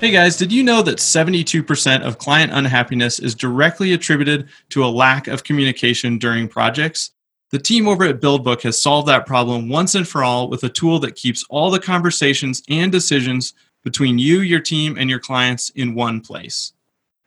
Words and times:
Hey 0.00 0.12
guys, 0.12 0.36
did 0.36 0.52
you 0.52 0.62
know 0.62 0.80
that 0.82 0.98
72% 0.98 2.02
of 2.02 2.18
client 2.18 2.52
unhappiness 2.52 3.18
is 3.18 3.34
directly 3.34 3.94
attributed 3.94 4.48
to 4.68 4.84
a 4.84 4.86
lack 4.86 5.26
of 5.26 5.42
communication 5.42 6.18
during 6.18 6.46
projects? 6.46 7.10
The 7.50 7.58
team 7.58 7.88
over 7.88 8.04
at 8.04 8.20
BuildBook 8.20 8.62
has 8.62 8.80
solved 8.80 9.08
that 9.08 9.26
problem 9.26 9.68
once 9.68 9.96
and 9.96 10.06
for 10.06 10.22
all 10.22 10.48
with 10.48 10.62
a 10.62 10.68
tool 10.68 11.00
that 11.00 11.16
keeps 11.16 11.44
all 11.50 11.72
the 11.72 11.80
conversations 11.80 12.62
and 12.68 12.92
decisions 12.92 13.54
between 13.82 14.20
you, 14.20 14.42
your 14.42 14.60
team, 14.60 14.96
and 14.96 15.10
your 15.10 15.18
clients 15.18 15.70
in 15.70 15.96
one 15.96 16.20
place. 16.20 16.74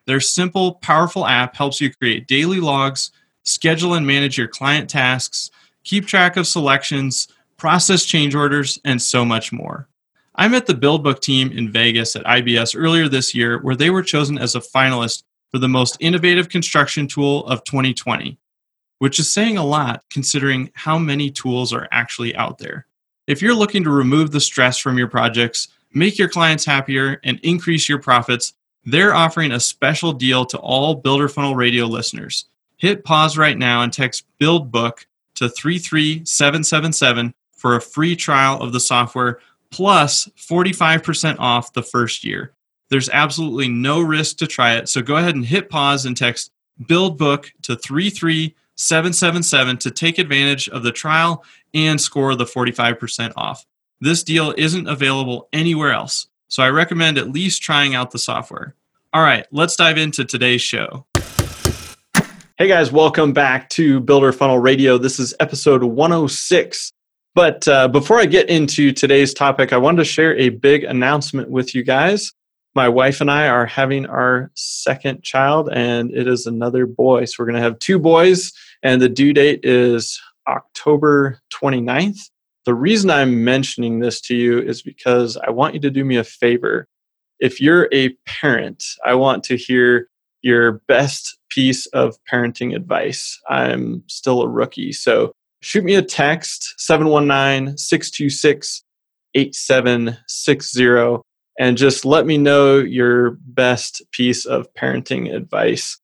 Their 0.06 0.22
simple, 0.22 0.76
powerful 0.76 1.28
app 1.28 1.58
helps 1.58 1.82
you 1.82 1.94
create 1.94 2.26
daily 2.26 2.62
logs, 2.62 3.12
schedule 3.44 3.96
and 3.96 4.08
manage 4.08 4.38
your 4.38 4.48
client 4.48 4.90
tasks, 4.90 5.52
keep 5.84 6.08
track 6.08 6.38
of 6.38 6.48
selections, 6.48 7.28
process 7.58 8.06
change 8.06 8.34
orders, 8.34 8.80
and 8.86 9.02
so 9.02 9.26
much 9.26 9.52
more. 9.52 9.90
I 10.36 10.48
met 10.48 10.66
the 10.66 10.74
BuildBook 10.74 11.20
team 11.20 11.52
in 11.52 11.72
Vegas 11.72 12.16
at 12.16 12.24
IBS 12.24 12.74
earlier 12.78 13.10
this 13.10 13.36
year, 13.36 13.62
where 13.62 13.76
they 13.76 13.90
were 13.90 14.02
chosen 14.04 14.38
as 14.38 14.56
a 14.56 14.62
finalist 14.62 15.24
for 15.52 15.60
the 15.60 15.68
most 15.68 15.98
innovative 16.00 16.48
construction 16.48 17.06
tool 17.06 17.46
of 17.48 17.64
2020, 17.66 18.38
which 19.00 19.20
is 19.20 19.30
saying 19.30 19.58
a 19.58 19.66
lot 19.66 20.04
considering 20.10 20.72
how 20.74 20.98
many 20.98 21.30
tools 21.30 21.74
are 21.74 21.90
actually 21.92 22.34
out 22.36 22.58
there. 22.58 22.86
If 23.28 23.42
you're 23.42 23.54
looking 23.54 23.84
to 23.84 23.90
remove 23.90 24.32
the 24.32 24.40
stress 24.40 24.78
from 24.78 24.98
your 24.98 25.10
projects, 25.10 25.68
make 25.94 26.18
your 26.18 26.30
clients 26.30 26.64
happier, 26.64 27.20
and 27.26 27.40
increase 27.44 27.90
your 27.90 28.00
profits, 28.00 28.54
they're 28.86 29.14
offering 29.14 29.52
a 29.52 29.60
special 29.60 30.14
deal 30.14 30.46
to 30.46 30.58
all 30.58 30.96
Builder 30.96 31.28
Funnel 31.28 31.56
Radio 31.56 31.86
listeners. 31.86 32.46
Hit 32.78 33.04
pause 33.04 33.38
right 33.38 33.58
now 33.58 33.82
and 33.82 33.92
text 33.92 34.26
BuildBook 34.40 35.06
to 35.36 35.50
33777 35.50 37.34
for 37.56 37.76
a 37.76 37.82
free 37.82 38.16
trial 38.16 38.60
of 38.62 38.74
the 38.74 38.80
software 38.80 39.40
plus 39.72 40.30
45% 40.38 41.40
off 41.40 41.74
the 41.74 41.82
first 41.82 42.24
year. 42.24 42.54
There's 42.90 43.10
absolutely 43.10 43.70
no 43.70 44.02
risk 44.02 44.38
to 44.38 44.48
try 44.48 44.76
it, 44.76 44.90
so 44.90 45.02
go 45.02 45.16
ahead 45.16 45.36
and 45.36 45.46
hit 45.46 45.70
pause 45.70 46.06
and 46.06 46.16
text 46.16 46.52
BuildBook 46.84 47.50
to 47.64 47.76
33777 47.78 49.78
to 49.78 49.92
take 49.92 50.20
advantage 50.20 50.70
of 50.70 50.84
the 50.84 50.92
trial 50.92 51.44
and 51.74 52.00
score 52.00 52.36
the 52.36 52.46
45% 52.46 53.34
off. 53.38 53.66
This 54.02 54.24
deal 54.24 54.54
isn't 54.58 54.88
available 54.88 55.48
anywhere 55.54 55.94
else, 55.94 56.28
so 56.50 56.64
I 56.64 56.70
recommend 56.70 57.18
at 57.18 57.32
least 57.32 57.62
trying 57.62 57.96
out 57.96 58.12
the 58.12 58.20
software. 58.20 58.76
All 59.14 59.22
right, 59.22 59.46
let's 59.52 59.76
dive 59.76 59.98
into 59.98 60.26
today's 60.26 60.62
show. 60.62 61.06
Hey 62.58 62.68
guys, 62.68 62.92
welcome 62.92 63.34
back 63.34 63.70
to 63.70 64.00
Builder 64.02 64.32
Funnel 64.32 64.60
Radio. 64.60 64.98
This 64.98 65.20
is 65.20 65.34
episode 65.40 65.84
106. 65.84 66.92
But 67.34 67.66
uh, 67.68 67.88
before 67.88 68.20
I 68.20 68.26
get 68.26 68.50
into 68.50 68.92
today's 68.92 69.34
topic, 69.34 69.72
I 69.72 69.78
wanted 69.78 70.00
to 70.00 70.06
share 70.06 70.36
a 70.38 70.50
big 70.50 70.84
announcement 70.84 71.50
with 71.50 71.74
you 71.74 71.84
guys. 71.84 72.34
My 72.76 72.90
wife 72.90 73.22
and 73.22 73.32
I 73.32 73.48
are 73.48 73.66
having 73.66 74.06
our 74.06 74.52
second 74.56 75.24
child, 75.24 75.70
and 75.72 76.12
it 76.12 76.28
is 76.28 76.46
another 76.46 76.86
boy. 76.86 77.26
So 77.26 77.36
we're 77.40 77.46
going 77.46 77.56
to 77.58 77.62
have 77.62 77.80
two 77.80 78.00
boys, 78.00 78.52
and 78.84 79.02
the 79.02 79.10
due 79.10 79.34
date 79.34 79.62
is 79.64 80.22
October 80.48 81.40
29th. 81.54 82.20
The 82.66 82.74
reason 82.74 83.10
I'm 83.10 83.44
mentioning 83.44 84.00
this 84.00 84.20
to 84.22 84.36
you 84.36 84.60
is 84.60 84.82
because 84.82 85.38
I 85.38 85.52
want 85.52 85.74
you 85.74 85.80
to 85.82 85.90
do 85.90 86.04
me 86.04 86.18
a 86.18 86.24
favor. 86.24 86.88
If 87.40 87.62
you're 87.62 87.88
a 87.94 88.10
parent, 88.26 88.84
I 89.06 89.16
want 89.16 89.44
to 89.46 89.56
hear 89.56 90.10
your 90.42 90.82
best 90.88 91.38
piece 91.50 91.86
of 91.88 92.18
parenting 92.32 92.76
advice. 92.76 93.40
I'm 93.50 94.04
still 94.08 94.42
a 94.42 94.50
rookie, 94.50 94.92
so 94.92 95.34
shoot 95.62 95.84
me 95.84 95.96
a 95.96 96.02
text 96.02 96.74
719 96.78 97.78
626 97.78 98.84
8760 99.34 101.24
and 101.60 101.78
just 101.78 102.06
let 102.06 102.26
me 102.26 102.38
know 102.38 102.78
your 102.78 103.38
best 103.46 104.02
piece 104.12 104.46
of 104.46 104.74
parenting 104.74 105.34
advice. 105.34 106.00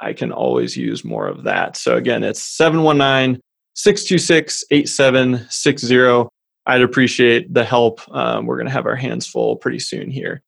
I 0.00 0.12
can 0.12 0.32
always 0.32 0.76
use 0.76 1.04
more 1.04 1.26
of 1.26 1.44
that. 1.44 1.76
So 1.76 1.96
again, 1.96 2.22
it's 2.22 2.42
719 2.42 3.40
626 3.74 4.64
8760. 4.70 6.28
I'd 6.66 6.82
appreciate 6.82 7.52
the 7.52 7.64
help. 7.64 8.00
Um, 8.14 8.46
we're 8.46 8.56
going 8.56 8.66
to 8.66 8.72
have 8.72 8.86
our 8.86 8.96
hands 8.96 9.26
full 9.26 9.56
pretty 9.56 9.80
soon 9.80 10.10
here. 10.10 10.42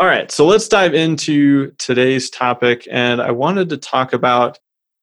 All 0.00 0.06
right, 0.08 0.30
so 0.30 0.44
let's 0.44 0.66
dive 0.66 0.92
into 0.92 1.70
today's 1.78 2.28
topic. 2.28 2.88
And 2.90 3.22
I 3.22 3.30
wanted 3.30 3.68
to 3.68 3.76
talk 3.76 4.12
about 4.12 4.58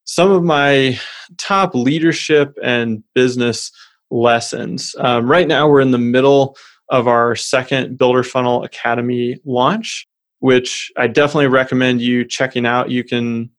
some 0.06 0.32
of 0.32 0.44
my 0.44 0.98
top 1.38 1.76
leadership 1.76 2.58
and 2.64 3.04
business 3.14 3.72
lessons. 4.10 4.96
Um, 5.00 5.30
right 5.30 5.48
now, 5.48 5.70
we're 5.70 5.82
in 5.82 5.92
the 5.92 5.98
middle 5.98 6.56
of 6.90 7.08
our 7.08 7.36
second 7.36 7.98
Builder 7.98 8.24
Funnel 8.24 8.64
Academy 8.64 9.40
launch, 9.46 10.08
which 10.40 10.92
I 10.98 11.08
definitely 11.08 11.48
recommend 11.48 12.02
you 12.02 12.26
checking 12.26 12.66
out. 12.66 12.92
You 12.92 13.04
can 13.04 13.50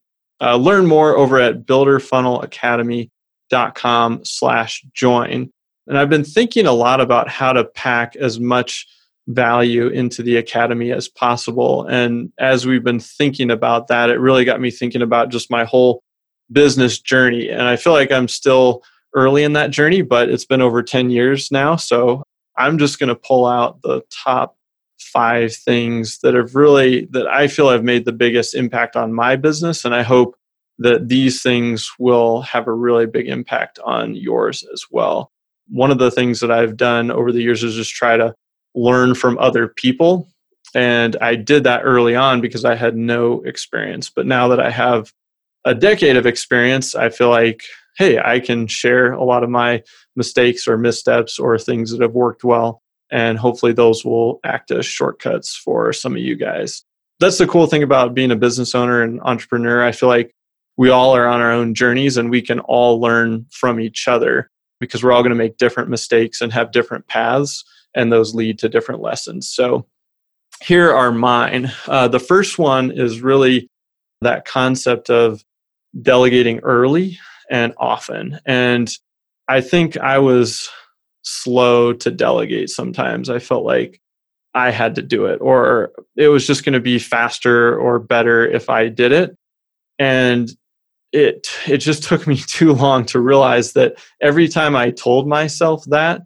uh, 0.40 0.56
learn 0.56 0.86
more 0.86 1.16
over 1.16 1.38
at 1.40 1.64
builderfunnelacademy.com 1.64 4.24
slash 4.24 4.84
join. 4.92 5.50
And 5.86 5.98
I've 5.98 6.10
been 6.10 6.24
thinking 6.24 6.66
a 6.66 6.72
lot 6.72 7.00
about 7.00 7.28
how 7.28 7.52
to 7.52 7.64
pack 7.64 8.14
as 8.16 8.38
much 8.38 8.86
value 9.28 9.86
into 9.88 10.22
the 10.22 10.36
academy 10.36 10.92
as 10.92 11.08
possible. 11.08 11.86
And 11.86 12.32
as 12.38 12.66
we've 12.66 12.84
been 12.84 13.00
thinking 13.00 13.50
about 13.50 13.88
that, 13.88 14.10
it 14.10 14.20
really 14.20 14.44
got 14.44 14.60
me 14.60 14.70
thinking 14.70 15.02
about 15.02 15.30
just 15.30 15.50
my 15.50 15.64
whole 15.64 16.02
business 16.52 16.98
journey. 16.98 17.48
And 17.48 17.62
I 17.62 17.76
feel 17.76 17.92
like 17.92 18.12
I'm 18.12 18.28
still 18.28 18.82
early 19.14 19.44
in 19.44 19.52
that 19.54 19.70
journey, 19.70 20.02
but 20.02 20.28
it's 20.28 20.44
been 20.44 20.62
over 20.62 20.82
10 20.82 21.10
years 21.10 21.50
now. 21.50 21.76
So 21.76 22.22
I'm 22.56 22.78
just 22.78 22.98
going 22.98 23.08
to 23.08 23.14
pull 23.14 23.46
out 23.46 23.82
the 23.82 24.02
top 24.10 24.56
five 24.98 25.54
things 25.54 26.18
that 26.20 26.34
have 26.34 26.54
really, 26.54 27.06
that 27.10 27.26
I 27.26 27.48
feel 27.48 27.68
have 27.70 27.84
made 27.84 28.04
the 28.04 28.12
biggest 28.12 28.54
impact 28.54 28.96
on 28.96 29.12
my 29.12 29.36
business. 29.36 29.84
And 29.84 29.94
I 29.94 30.02
hope 30.02 30.36
that 30.78 31.08
these 31.08 31.42
things 31.42 31.90
will 31.98 32.42
have 32.42 32.66
a 32.66 32.72
really 32.72 33.06
big 33.06 33.28
impact 33.28 33.78
on 33.84 34.14
yours 34.14 34.64
as 34.72 34.86
well. 34.90 35.30
One 35.68 35.90
of 35.90 35.98
the 35.98 36.10
things 36.10 36.40
that 36.40 36.50
I've 36.50 36.76
done 36.76 37.10
over 37.10 37.32
the 37.32 37.42
years 37.42 37.62
is 37.62 37.74
just 37.74 37.92
try 37.92 38.16
to 38.16 38.34
learn 38.74 39.14
from 39.14 39.38
other 39.38 39.68
people. 39.68 40.28
And 40.74 41.16
I 41.20 41.34
did 41.34 41.64
that 41.64 41.82
early 41.84 42.16
on 42.16 42.40
because 42.40 42.64
I 42.64 42.74
had 42.74 42.96
no 42.96 43.42
experience. 43.42 44.08
But 44.10 44.26
now 44.26 44.48
that 44.48 44.60
I 44.60 44.70
have 44.70 45.12
a 45.64 45.74
decade 45.74 46.16
of 46.16 46.26
experience, 46.26 46.94
I 46.94 47.08
feel 47.08 47.30
like, 47.30 47.62
hey, 47.96 48.18
I 48.18 48.40
can 48.40 48.66
share 48.66 49.12
a 49.12 49.24
lot 49.24 49.44
of 49.44 49.50
my 49.50 49.82
mistakes 50.16 50.66
or 50.66 50.76
missteps 50.76 51.38
or 51.38 51.58
things 51.58 51.90
that 51.90 52.00
have 52.00 52.12
worked 52.12 52.44
well. 52.44 52.82
And 53.10 53.38
hopefully 53.38 53.72
those 53.72 54.04
will 54.04 54.40
act 54.44 54.70
as 54.70 54.86
shortcuts 54.86 55.54
for 55.54 55.92
some 55.92 56.12
of 56.12 56.22
you 56.22 56.34
guys. 56.34 56.82
That's 57.20 57.38
the 57.38 57.46
cool 57.46 57.66
thing 57.66 57.82
about 57.82 58.14
being 58.14 58.30
a 58.30 58.36
business 58.36 58.74
owner 58.74 59.02
and 59.02 59.20
entrepreneur. 59.22 59.84
I 59.84 59.92
feel 59.92 60.08
like 60.08 60.34
we 60.76 60.88
all 60.88 61.14
are 61.14 61.26
on 61.26 61.40
our 61.40 61.52
own 61.52 61.74
journeys 61.74 62.16
and 62.16 62.30
we 62.30 62.42
can 62.42 62.60
all 62.60 63.00
learn 63.00 63.46
from 63.50 63.78
each 63.78 64.08
other 64.08 64.50
because 64.80 65.04
we're 65.04 65.12
all 65.12 65.22
going 65.22 65.30
to 65.30 65.36
make 65.36 65.58
different 65.58 65.90
mistakes 65.90 66.40
and 66.40 66.52
have 66.52 66.72
different 66.72 67.06
paths, 67.06 67.64
and 67.94 68.12
those 68.12 68.34
lead 68.34 68.58
to 68.58 68.68
different 68.68 69.00
lessons. 69.00 69.48
So, 69.48 69.86
here 70.60 70.92
are 70.92 71.12
mine. 71.12 71.70
Uh, 71.86 72.08
the 72.08 72.18
first 72.18 72.58
one 72.58 72.90
is 72.90 73.20
really 73.20 73.70
that 74.22 74.44
concept 74.44 75.08
of 75.08 75.44
delegating 76.00 76.60
early 76.60 77.18
and 77.50 77.74
often. 77.76 78.38
And 78.46 78.92
I 79.48 79.60
think 79.60 79.96
I 79.96 80.18
was 80.18 80.70
slow 81.22 81.92
to 81.92 82.10
delegate 82.10 82.70
sometimes. 82.70 83.28
I 83.28 83.38
felt 83.38 83.64
like 83.64 84.00
I 84.54 84.70
had 84.70 84.94
to 84.96 85.02
do 85.02 85.26
it, 85.26 85.38
or 85.40 85.92
it 86.16 86.28
was 86.28 86.46
just 86.46 86.64
going 86.64 86.74
to 86.74 86.80
be 86.80 86.98
faster 86.98 87.76
or 87.78 87.98
better 87.98 88.46
if 88.46 88.68
I 88.68 88.88
did 88.88 89.12
it. 89.12 89.36
And 89.98 90.50
it 91.12 91.48
it 91.66 91.78
just 91.78 92.02
took 92.08 92.26
me 92.26 92.36
too 92.36 92.72
long 92.72 93.04
to 93.06 93.20
realize 93.20 93.72
that 93.72 93.94
every 94.20 94.48
time 94.48 94.76
I 94.76 94.90
told 94.90 95.28
myself 95.28 95.84
that, 95.86 96.22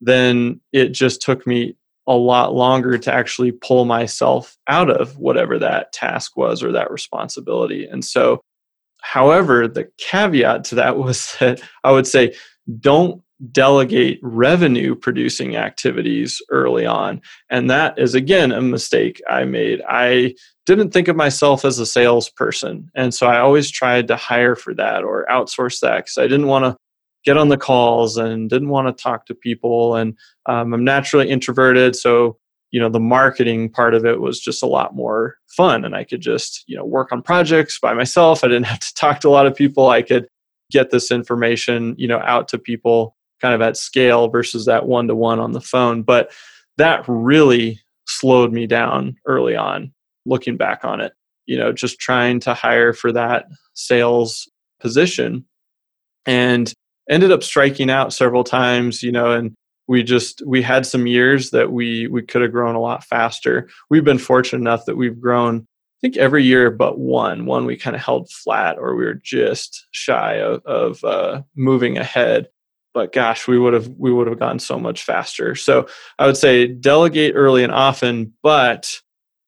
then 0.00 0.60
it 0.72 0.88
just 0.90 1.22
took 1.22 1.46
me 1.46 1.76
a 2.06 2.14
lot 2.14 2.54
longer 2.54 2.96
to 2.96 3.12
actually 3.12 3.52
pull 3.52 3.84
myself 3.84 4.56
out 4.66 4.88
of 4.88 5.18
whatever 5.18 5.58
that 5.58 5.92
task 5.92 6.36
was 6.36 6.62
or 6.62 6.72
that 6.72 6.90
responsibility. 6.90 7.84
And 7.84 8.02
so 8.02 8.40
However, 9.00 9.68
the 9.68 9.88
caveat 9.98 10.64
to 10.64 10.74
that 10.76 10.98
was 10.98 11.36
that 11.40 11.60
I 11.84 11.92
would 11.92 12.06
say 12.06 12.34
don't 12.80 13.22
delegate 13.52 14.18
revenue 14.22 14.94
producing 14.94 15.56
activities 15.56 16.42
early 16.50 16.84
on. 16.84 17.20
And 17.50 17.70
that 17.70 17.98
is, 17.98 18.14
again, 18.14 18.50
a 18.50 18.60
mistake 18.60 19.22
I 19.30 19.44
made. 19.44 19.80
I 19.88 20.34
didn't 20.66 20.90
think 20.90 21.08
of 21.08 21.16
myself 21.16 21.64
as 21.64 21.78
a 21.78 21.86
salesperson. 21.86 22.90
And 22.94 23.14
so 23.14 23.26
I 23.26 23.38
always 23.38 23.70
tried 23.70 24.08
to 24.08 24.16
hire 24.16 24.56
for 24.56 24.74
that 24.74 25.04
or 25.04 25.24
outsource 25.30 25.80
that 25.80 25.98
because 25.98 26.18
I 26.18 26.22
didn't 26.22 26.48
want 26.48 26.64
to 26.64 26.76
get 27.24 27.36
on 27.36 27.48
the 27.48 27.56
calls 27.56 28.16
and 28.16 28.50
didn't 28.50 28.68
want 28.68 28.88
to 28.88 29.02
talk 29.02 29.26
to 29.26 29.34
people. 29.34 29.94
And 29.94 30.16
um, 30.46 30.74
I'm 30.74 30.84
naturally 30.84 31.28
introverted. 31.28 31.94
So, 31.94 32.38
you 32.70 32.80
know, 32.80 32.88
the 32.88 33.00
marketing 33.00 33.70
part 33.70 33.94
of 33.94 34.04
it 34.04 34.20
was 34.20 34.40
just 34.40 34.62
a 34.62 34.66
lot 34.66 34.94
more 34.94 35.36
fun. 35.46 35.84
And 35.84 35.94
I 35.94 36.04
could 36.04 36.20
just, 36.20 36.64
you 36.66 36.76
know, 36.76 36.84
work 36.84 37.12
on 37.12 37.22
projects 37.22 37.78
by 37.78 37.94
myself. 37.94 38.44
I 38.44 38.48
didn't 38.48 38.66
have 38.66 38.80
to 38.80 38.94
talk 38.94 39.20
to 39.20 39.28
a 39.28 39.30
lot 39.30 39.46
of 39.46 39.54
people. 39.54 39.88
I 39.88 40.02
could 40.02 40.28
get 40.70 40.90
this 40.90 41.10
information, 41.10 41.94
you 41.96 42.06
know, 42.06 42.20
out 42.20 42.48
to 42.48 42.58
people 42.58 43.16
kind 43.40 43.54
of 43.54 43.62
at 43.62 43.76
scale 43.76 44.28
versus 44.28 44.66
that 44.66 44.86
one 44.86 45.08
to 45.08 45.14
one 45.14 45.40
on 45.40 45.52
the 45.52 45.60
phone. 45.60 46.02
But 46.02 46.30
that 46.76 47.04
really 47.08 47.80
slowed 48.06 48.52
me 48.52 48.66
down 48.66 49.16
early 49.26 49.56
on, 49.56 49.92
looking 50.26 50.56
back 50.56 50.84
on 50.84 51.00
it. 51.00 51.12
You 51.46 51.56
know, 51.56 51.72
just 51.72 51.98
trying 51.98 52.40
to 52.40 52.52
hire 52.52 52.92
for 52.92 53.12
that 53.12 53.46
sales 53.72 54.50
position 54.80 55.46
and 56.26 56.70
ended 57.08 57.32
up 57.32 57.42
striking 57.42 57.90
out 57.90 58.12
several 58.12 58.44
times, 58.44 59.02
you 59.02 59.10
know, 59.10 59.30
and 59.30 59.54
we 59.88 60.02
just 60.02 60.42
we 60.46 60.62
had 60.62 60.86
some 60.86 61.06
years 61.06 61.50
that 61.50 61.72
we 61.72 62.06
we 62.06 62.22
could 62.22 62.42
have 62.42 62.52
grown 62.52 62.74
a 62.74 62.80
lot 62.80 63.04
faster. 63.04 63.68
We've 63.90 64.04
been 64.04 64.18
fortunate 64.18 64.60
enough 64.60 64.84
that 64.86 64.96
we've 64.96 65.20
grown 65.20 65.66
I 65.66 65.98
think 66.00 66.16
every 66.16 66.44
year 66.44 66.70
but 66.70 66.98
one. 66.98 67.46
One 67.46 67.64
we 67.64 67.76
kind 67.76 67.96
of 67.96 68.02
held 68.02 68.30
flat 68.30 68.76
or 68.78 68.94
we 68.94 69.04
were 69.04 69.20
just 69.22 69.86
shy 69.90 70.34
of, 70.34 70.64
of 70.64 71.02
uh, 71.02 71.42
moving 71.56 71.98
ahead 71.98 72.48
but 72.94 73.12
gosh 73.12 73.46
we 73.46 73.58
would 73.58 73.74
have 73.74 73.88
we 73.96 74.12
would 74.12 74.26
have 74.26 74.38
gone 74.38 74.58
so 74.58 74.78
much 74.78 75.02
faster 75.02 75.54
so 75.54 75.86
i 76.18 76.26
would 76.26 76.36
say 76.36 76.66
delegate 76.66 77.34
early 77.36 77.62
and 77.62 77.72
often 77.72 78.32
but 78.42 79.00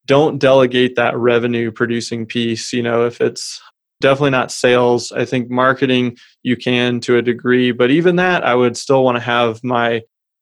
don't 0.06 0.38
delegate 0.38 0.96
that 0.96 1.16
revenue 1.16 1.70
producing 1.70 2.26
piece 2.26 2.72
you 2.72 2.82
know 2.82 3.06
if 3.06 3.20
it's 3.20 3.60
definitely 4.00 4.30
not 4.30 4.52
sales 4.52 5.10
i 5.12 5.24
think 5.24 5.50
marketing 5.50 6.16
you 6.42 6.56
can 6.56 7.00
to 7.00 7.16
a 7.16 7.22
degree 7.22 7.72
but 7.72 7.90
even 7.90 8.16
that 8.16 8.44
i 8.44 8.54
would 8.54 8.76
still 8.76 9.02
want 9.02 9.16
to 9.16 9.22
have 9.22 9.62
my 9.64 10.00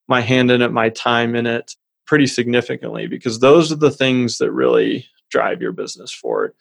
my 0.08 0.20
hand 0.20 0.50
in 0.50 0.62
it 0.62 0.72
my 0.72 0.88
time 0.88 1.34
in 1.34 1.46
it 1.46 1.74
pretty 2.06 2.26
significantly 2.26 3.06
because 3.06 3.40
those 3.40 3.70
are 3.70 3.76
the 3.76 3.90
things 3.90 4.38
that 4.38 4.50
really 4.50 5.06
drive 5.30 5.60
your 5.60 5.72
business 5.72 6.12
forward 6.12 6.54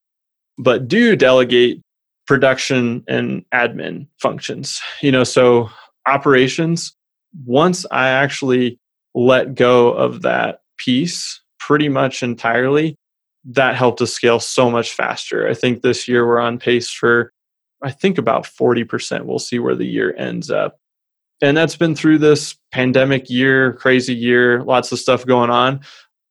but 0.58 0.88
do 0.88 1.16
delegate 1.16 1.82
production 2.26 3.04
and 3.08 3.46
admin 3.54 4.08
functions 4.20 4.82
you 5.02 5.12
know 5.12 5.24
so 5.24 5.70
operations, 6.08 6.96
once 7.46 7.86
I 7.92 8.10
actually 8.10 8.80
let 9.14 9.54
go 9.54 9.90
of 9.92 10.24
that 10.24 10.62
piece 10.78 11.42
pretty 11.60 11.90
much 11.90 12.24
entirely, 12.24 12.96
that 13.46 13.76
helped 13.76 14.02
us 14.02 14.14
scale 14.14 14.40
so 14.40 14.72
much 14.72 14.94
faster. 14.94 15.48
I 15.48 15.54
think 15.54 15.82
this 15.82 16.08
year 16.08 16.26
we're 16.26 16.40
on 16.40 16.58
pace 16.58 16.90
for, 16.90 17.32
I 17.84 17.92
think 17.92 18.18
about 18.18 18.46
40%. 18.46 19.26
We'll 19.26 19.40
see 19.40 19.60
where 19.60 19.76
the 19.76 19.86
year 19.86 20.16
ends 20.18 20.50
up. 20.50 20.80
And 21.42 21.56
that's 21.56 21.76
been 21.76 21.96
through 21.96 22.18
this 22.20 22.56
pandemic 22.72 23.30
year, 23.30 23.74
crazy 23.74 24.16
year, 24.16 24.64
lots 24.64 24.92
of 24.92 25.00
stuff 25.00 25.26
going 25.26 25.50
on. 25.50 25.82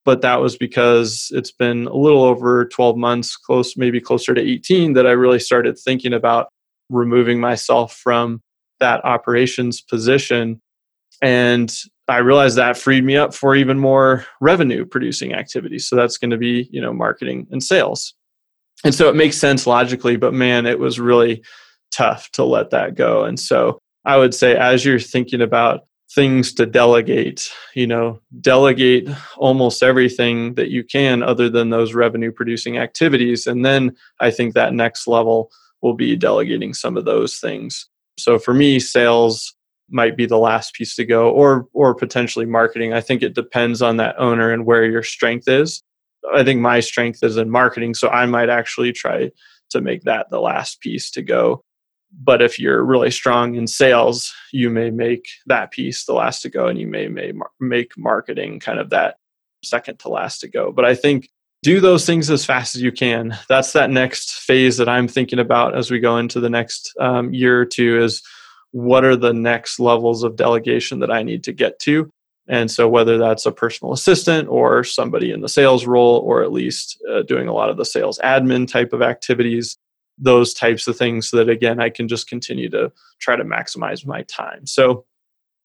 But 0.04 0.20
that 0.22 0.40
was 0.40 0.56
because 0.56 1.30
it's 1.34 1.50
been 1.50 1.86
a 1.86 1.96
little 1.96 2.22
over 2.22 2.66
12 2.66 2.96
months, 2.96 3.36
close, 3.36 3.76
maybe 3.76 4.00
closer 4.00 4.34
to 4.34 4.40
18, 4.40 4.92
that 4.92 5.06
I 5.06 5.12
really 5.12 5.40
started 5.40 5.78
thinking 5.78 6.12
about 6.12 6.48
removing 6.90 7.40
myself 7.40 7.92
from 7.92 8.40
that 8.78 9.04
operations 9.04 9.80
position. 9.80 10.60
And 11.22 11.74
I 12.08 12.18
realized 12.18 12.56
that 12.56 12.76
freed 12.76 13.04
me 13.04 13.16
up 13.16 13.34
for 13.34 13.56
even 13.56 13.78
more 13.78 14.24
revenue 14.40 14.84
producing 14.84 15.34
activities. 15.34 15.88
So 15.88 15.96
that's 15.96 16.18
going 16.18 16.30
to 16.30 16.36
be, 16.36 16.68
you 16.70 16.80
know, 16.80 16.92
marketing 16.92 17.48
and 17.50 17.62
sales. 17.62 18.14
And 18.84 18.94
so 18.94 19.08
it 19.08 19.16
makes 19.16 19.36
sense 19.38 19.66
logically, 19.66 20.16
but 20.16 20.34
man, 20.34 20.66
it 20.66 20.78
was 20.78 21.00
really 21.00 21.42
tough 21.90 22.30
to 22.32 22.44
let 22.44 22.70
that 22.70 22.94
go. 22.94 23.24
And 23.24 23.40
so 23.40 23.80
I 24.06 24.16
would 24.16 24.34
say 24.34 24.56
as 24.56 24.84
you're 24.84 25.00
thinking 25.00 25.42
about 25.42 25.80
things 26.14 26.54
to 26.54 26.64
delegate, 26.64 27.52
you 27.74 27.86
know, 27.86 28.20
delegate 28.40 29.08
almost 29.36 29.82
everything 29.82 30.54
that 30.54 30.70
you 30.70 30.84
can 30.84 31.22
other 31.22 31.50
than 31.50 31.70
those 31.70 31.92
revenue 31.92 32.30
producing 32.30 32.78
activities. 32.78 33.46
And 33.46 33.64
then 33.64 33.96
I 34.20 34.30
think 34.30 34.54
that 34.54 34.72
next 34.72 35.08
level 35.08 35.50
will 35.82 35.94
be 35.94 36.16
delegating 36.16 36.72
some 36.72 36.96
of 36.96 37.04
those 37.04 37.38
things. 37.38 37.88
So 38.18 38.38
for 38.38 38.54
me, 38.54 38.78
sales 38.78 39.54
might 39.90 40.16
be 40.16 40.26
the 40.26 40.38
last 40.38 40.74
piece 40.74 40.94
to 40.96 41.04
go 41.04 41.30
or 41.30 41.68
or 41.72 41.94
potentially 41.94 42.46
marketing. 42.46 42.92
I 42.92 43.00
think 43.00 43.22
it 43.22 43.34
depends 43.34 43.82
on 43.82 43.96
that 43.98 44.16
owner 44.18 44.52
and 44.52 44.64
where 44.64 44.84
your 44.84 45.02
strength 45.02 45.48
is. 45.48 45.82
I 46.32 46.44
think 46.44 46.60
my 46.60 46.80
strength 46.80 47.22
is 47.22 47.36
in 47.36 47.50
marketing, 47.50 47.94
so 47.94 48.08
I 48.08 48.26
might 48.26 48.48
actually 48.48 48.92
try 48.92 49.30
to 49.70 49.80
make 49.80 50.02
that 50.02 50.30
the 50.30 50.40
last 50.40 50.80
piece 50.80 51.10
to 51.12 51.22
go. 51.22 51.64
But 52.18 52.42
if 52.42 52.58
you're 52.58 52.82
really 52.82 53.10
strong 53.10 53.56
in 53.56 53.66
sales, 53.66 54.34
you 54.52 54.70
may 54.70 54.90
make 54.90 55.26
that 55.46 55.70
piece 55.70 56.04
the 56.04 56.14
last 56.14 56.42
to 56.42 56.48
go 56.48 56.66
and 56.66 56.78
you 56.78 56.86
may, 56.86 57.08
may 57.08 57.32
make 57.60 57.92
marketing 57.96 58.58
kind 58.60 58.78
of 58.78 58.90
that 58.90 59.16
second 59.62 59.98
to 60.00 60.08
last 60.08 60.40
to 60.40 60.48
go. 60.48 60.72
But 60.72 60.84
I 60.84 60.94
think 60.94 61.28
do 61.62 61.80
those 61.80 62.06
things 62.06 62.30
as 62.30 62.44
fast 62.44 62.76
as 62.76 62.82
you 62.82 62.92
can. 62.92 63.36
That's 63.48 63.72
that 63.72 63.90
next 63.90 64.34
phase 64.34 64.76
that 64.76 64.88
I'm 64.88 65.08
thinking 65.08 65.38
about 65.38 65.76
as 65.76 65.90
we 65.90 65.98
go 65.98 66.16
into 66.18 66.40
the 66.40 66.50
next 66.50 66.94
um, 67.00 67.34
year 67.34 67.60
or 67.60 67.66
two 67.66 68.02
is 68.02 68.22
what 68.70 69.04
are 69.04 69.16
the 69.16 69.32
next 69.32 69.80
levels 69.80 70.22
of 70.22 70.36
delegation 70.36 71.00
that 71.00 71.10
I 71.10 71.22
need 71.22 71.44
to 71.44 71.52
get 71.52 71.78
to? 71.80 72.10
And 72.48 72.70
so, 72.70 72.88
whether 72.88 73.18
that's 73.18 73.46
a 73.46 73.52
personal 73.52 73.92
assistant 73.92 74.48
or 74.48 74.84
somebody 74.84 75.32
in 75.32 75.40
the 75.40 75.48
sales 75.48 75.86
role, 75.86 76.18
or 76.18 76.42
at 76.42 76.52
least 76.52 77.02
uh, 77.10 77.22
doing 77.22 77.48
a 77.48 77.52
lot 77.52 77.70
of 77.70 77.76
the 77.76 77.84
sales 77.84 78.20
admin 78.22 78.68
type 78.68 78.92
of 78.92 79.02
activities, 79.02 79.76
those 80.18 80.54
types 80.54 80.86
of 80.86 80.96
things, 80.96 81.28
so 81.28 81.36
that 81.36 81.48
again, 81.48 81.80
I 81.80 81.90
can 81.90 82.08
just 82.08 82.28
continue 82.28 82.68
to 82.70 82.92
try 83.18 83.36
to 83.36 83.44
maximize 83.44 84.06
my 84.06 84.22
time. 84.22 84.66
So, 84.66 85.04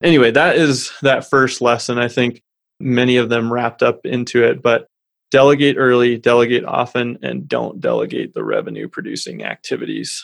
anyway, 0.03 0.31
that 0.31 0.57
is 0.57 0.91
that 1.01 1.29
first 1.29 1.61
lesson. 1.61 1.97
I 1.97 2.07
think 2.07 2.41
many 2.79 3.17
of 3.17 3.29
them 3.29 3.51
wrapped 3.51 3.83
up 3.83 4.05
into 4.05 4.43
it, 4.43 4.61
but 4.61 4.87
delegate 5.29 5.77
early, 5.77 6.17
delegate 6.17 6.65
often, 6.65 7.17
and 7.21 7.47
don't 7.47 7.79
delegate 7.79 8.33
the 8.33 8.43
revenue 8.43 8.87
producing 8.87 9.43
activities. 9.43 10.23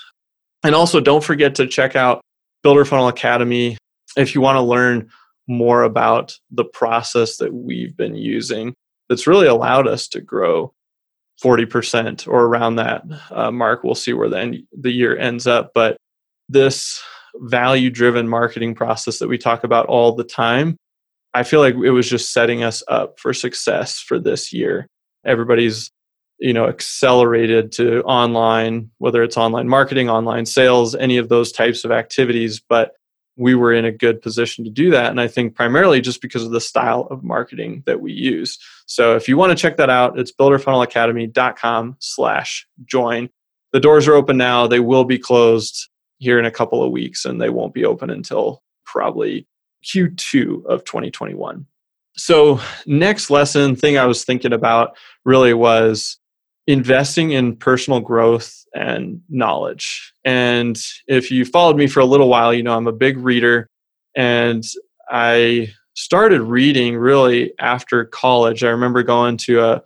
And 0.63 0.75
also, 0.75 0.99
don't 0.99 1.23
forget 1.23 1.55
to 1.55 1.67
check 1.67 1.95
out 1.95 2.21
Builder 2.63 2.85
Funnel 2.85 3.07
Academy 3.07 3.77
if 4.17 4.35
you 4.35 4.41
want 4.41 4.57
to 4.57 4.61
learn 4.61 5.09
more 5.47 5.83
about 5.83 6.37
the 6.51 6.65
process 6.65 7.37
that 7.37 7.53
we've 7.53 7.95
been 7.95 8.15
using 8.15 8.73
that's 9.07 9.27
really 9.27 9.47
allowed 9.47 9.87
us 9.87 10.07
to 10.09 10.21
grow 10.21 10.73
40% 11.43 12.27
or 12.27 12.45
around 12.45 12.77
that 12.77 13.03
uh, 13.31 13.51
mark. 13.51 13.83
We'll 13.83 13.95
see 13.95 14.13
where 14.13 14.29
the, 14.29 14.39
end, 14.39 14.63
the 14.77 14.91
year 14.91 15.17
ends 15.17 15.47
up. 15.47 15.71
But 15.73 15.97
this 16.49 17.01
value 17.35 17.89
driven 17.89 18.27
marketing 18.27 18.75
process 18.75 19.19
that 19.19 19.27
we 19.27 19.37
talk 19.37 19.63
about 19.63 19.85
all 19.85 20.13
the 20.13 20.23
time, 20.23 20.77
I 21.33 21.43
feel 21.43 21.59
like 21.59 21.75
it 21.75 21.91
was 21.91 22.09
just 22.09 22.33
setting 22.33 22.63
us 22.63 22.81
up 22.87 23.19
for 23.19 23.33
success 23.33 23.99
for 23.99 24.17
this 24.19 24.51
year 24.51 24.87
everybody's 25.27 25.91
you 26.39 26.53
know 26.53 26.67
accelerated 26.67 27.71
to 27.73 28.01
online 28.03 28.89
whether 28.97 29.21
it's 29.21 29.37
online 29.37 29.67
marketing 29.67 30.09
online 30.09 30.45
sales 30.45 30.95
any 30.95 31.17
of 31.17 31.29
those 31.29 31.51
types 31.51 31.83
of 31.83 31.91
activities 31.91 32.61
but 32.67 32.93
we 33.37 33.55
were 33.55 33.71
in 33.71 33.85
a 33.85 33.91
good 33.91 34.21
position 34.21 34.65
to 34.65 34.71
do 34.71 34.91
that. 34.91 35.09
And 35.09 35.21
i 35.21 35.27
think 35.27 35.55
primarily 35.55 36.01
just 36.01 36.21
because 36.21 36.43
of 36.43 36.51
the 36.51 36.61
style 36.61 37.07
of 37.11 37.23
marketing 37.23 37.83
that 37.85 38.01
we 38.01 38.11
use. 38.11 38.57
So 38.85 39.15
if 39.15 39.27
you 39.27 39.37
want 39.37 39.51
to 39.51 39.61
check 39.61 39.77
that 39.77 39.89
out 39.89 40.19
it's 40.19 40.31
builderfunnelacademy.com 40.31 41.97
slash 41.99 42.67
join. 42.85 43.29
The 43.73 43.79
doors 43.79 44.07
are 44.07 44.15
open 44.15 44.37
now. 44.37 44.67
They 44.67 44.79
will 44.79 45.03
be 45.03 45.19
closed 45.19 45.89
here 46.19 46.39
in 46.39 46.45
a 46.45 46.51
couple 46.51 46.83
of 46.83 46.91
weeks 46.91 47.25
and 47.25 47.39
they 47.39 47.49
won't 47.49 47.73
be 47.73 47.85
open 47.85 48.09
until 48.09 48.63
probably 48.85 49.47
q2 49.85 50.65
of 50.65 50.83
2021 50.83 51.67
so, 52.17 52.59
next 52.87 53.29
lesson 53.29 53.75
thing 53.75 53.97
I 53.97 54.05
was 54.05 54.25
thinking 54.25 54.51
about 54.51 54.97
really 55.23 55.53
was 55.53 56.17
investing 56.67 57.31
in 57.31 57.55
personal 57.55 57.99
growth 57.99 58.65
and 58.75 59.21
knowledge. 59.29 60.13
And 60.23 60.77
if 61.07 61.31
you 61.31 61.45
followed 61.45 61.77
me 61.77 61.87
for 61.87 62.01
a 62.01 62.05
little 62.05 62.27
while, 62.27 62.53
you 62.53 62.63
know 62.63 62.75
I'm 62.75 62.87
a 62.87 62.91
big 62.91 63.17
reader 63.17 63.69
and 64.15 64.63
I 65.09 65.73
started 65.95 66.41
reading 66.41 66.97
really 66.97 67.53
after 67.59 68.05
college. 68.05 68.63
I 68.63 68.69
remember 68.69 69.01
going 69.01 69.37
to 69.37 69.61
a, 69.61 69.83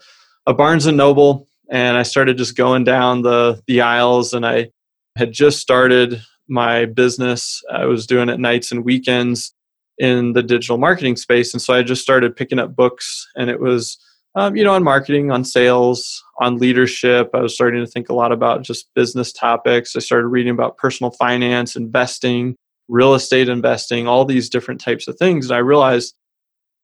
a 0.48 0.54
Barnes 0.54 0.88
and 0.88 0.98
Noble 0.98 1.48
and 1.70 1.96
I 1.96 2.04
started 2.04 2.38
just 2.38 2.58
going 2.58 2.84
down 2.84 3.22
the 3.22 3.62
the 3.68 3.82
aisles 3.82 4.34
and 4.34 4.46
I 4.46 4.72
had 5.16 5.32
just 5.32 5.60
started 5.60 6.22
my 6.48 6.86
business. 6.86 7.62
I 7.72 7.86
was 7.86 8.06
doing 8.06 8.30
it 8.30 8.40
nights 8.40 8.72
and 8.72 8.84
weekends 8.84 9.54
in 9.98 10.34
the 10.34 10.44
digital 10.44 10.78
marketing 10.78 11.16
space. 11.16 11.54
And 11.54 11.62
so 11.62 11.74
I 11.74 11.84
just 11.84 12.02
started 12.02 12.36
picking 12.36 12.60
up 12.60 12.76
books, 12.76 13.28
and 13.36 13.50
it 13.50 13.60
was, 13.60 13.98
um, 14.36 14.56
you 14.56 14.64
know, 14.64 14.74
on 14.74 14.84
marketing, 14.84 15.32
on 15.32 15.44
sales, 15.44 16.24
on 16.40 16.58
leadership. 16.58 17.32
I 17.34 17.42
was 17.42 17.54
starting 17.54 17.84
to 17.84 17.92
think 17.92 18.10
a 18.10 18.14
lot 18.14 18.32
about 18.32 18.64
just 18.64 18.90
business 18.96 19.34
topics. 19.34 19.96
I 19.96 20.00
started 20.00 20.28
reading 20.28 20.54
about 20.54 20.78
personal 20.78 21.12
finance, 21.12 21.76
investing, 21.76 22.56
real 22.88 23.14
estate 23.14 23.50
investing, 23.50 24.08
all 24.08 24.26
these 24.26 24.50
different 24.50 24.82
types 24.82 25.08
of 25.08 25.18
things. 25.18 25.50
And 25.50 25.56
I 25.56 25.60
realized, 25.60 26.16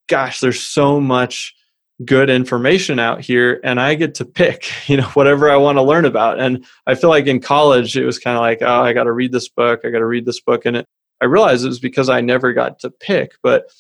gosh, 0.08 0.40
there's 0.40 0.62
so 0.62 1.00
much 1.00 1.54
good 2.06 2.30
information 2.30 3.00
out 3.00 3.22
here 3.22 3.60
and 3.64 3.80
I 3.80 3.96
get 3.96 4.16
to 4.16 4.26
pick, 4.26 4.70
you 4.88 4.98
know, 4.98 5.08
whatever 5.10 5.50
I 5.50 5.58
want 5.58 5.78
to 5.78 5.84
learn 5.84 6.06
about. 6.06 6.40
And 6.40 6.66
I 6.86 6.96
feel 6.96 7.10
like 7.10 7.28
in 7.28 7.40
college 7.40 7.98
it 7.98 8.06
was 8.06 8.20
kind 8.20 8.38
of 8.38 8.42
like, 8.42 8.62
oh, 8.62 8.82
I 8.84 8.94
got 8.94 9.06
to 9.06 9.12
read 9.12 9.32
this 9.32 9.50
book, 9.50 9.82
I 9.84 9.90
got 9.90 10.00
to 10.00 10.06
read 10.06 10.26
this 10.26 10.42
book 10.42 10.66
and 10.66 10.78
it 10.78 10.86
I 11.22 11.26
realized 11.26 11.66
it 11.66 11.70
was 11.70 11.80
because 11.80 12.10
I 12.10 12.22
never 12.22 12.54
got 12.54 12.80
to 12.80 12.92
pick. 12.92 13.34
But 13.42 13.72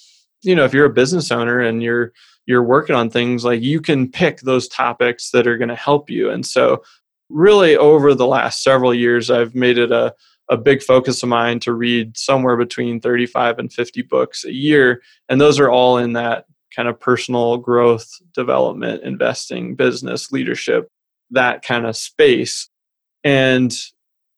you 0.41 0.55
know, 0.55 0.65
if 0.65 0.73
you're 0.73 0.85
a 0.85 0.93
business 0.93 1.31
owner 1.31 1.59
and 1.59 1.81
you're 1.81 2.13
you're 2.45 2.63
working 2.63 2.95
on 2.95 3.09
things 3.09 3.43
like 3.43 3.61
you 3.61 3.81
can 3.81 4.09
pick 4.09 4.39
those 4.39 4.67
topics 4.67 5.31
that 5.31 5.47
are 5.47 5.57
going 5.57 5.67
to 5.69 5.75
help 5.75 6.09
you. 6.09 6.29
And 6.29 6.45
so 6.45 6.81
really 7.29 7.75
over 7.75 8.13
the 8.13 8.25
last 8.25 8.63
several 8.63 8.93
years 8.93 9.29
I've 9.29 9.53
made 9.55 9.77
it 9.77 9.91
a 9.91 10.13
a 10.49 10.55
big 10.55 10.81
focus 10.81 11.21
of 11.23 11.29
mine 11.29 11.59
to 11.59 11.73
read 11.73 12.17
somewhere 12.17 12.55
between 12.55 13.01
35 13.01 13.59
and 13.59 13.73
50 13.73 14.01
books 14.03 14.45
a 14.45 14.53
year 14.53 15.01
and 15.27 15.41
those 15.41 15.59
are 15.59 15.69
all 15.69 15.97
in 15.97 16.13
that 16.13 16.45
kind 16.73 16.87
of 16.87 16.97
personal 16.97 17.57
growth 17.57 18.09
development 18.33 19.03
investing 19.03 19.75
business 19.75 20.31
leadership 20.31 20.87
that 21.31 21.63
kind 21.63 21.85
of 21.85 21.97
space 21.97 22.69
and 23.25 23.75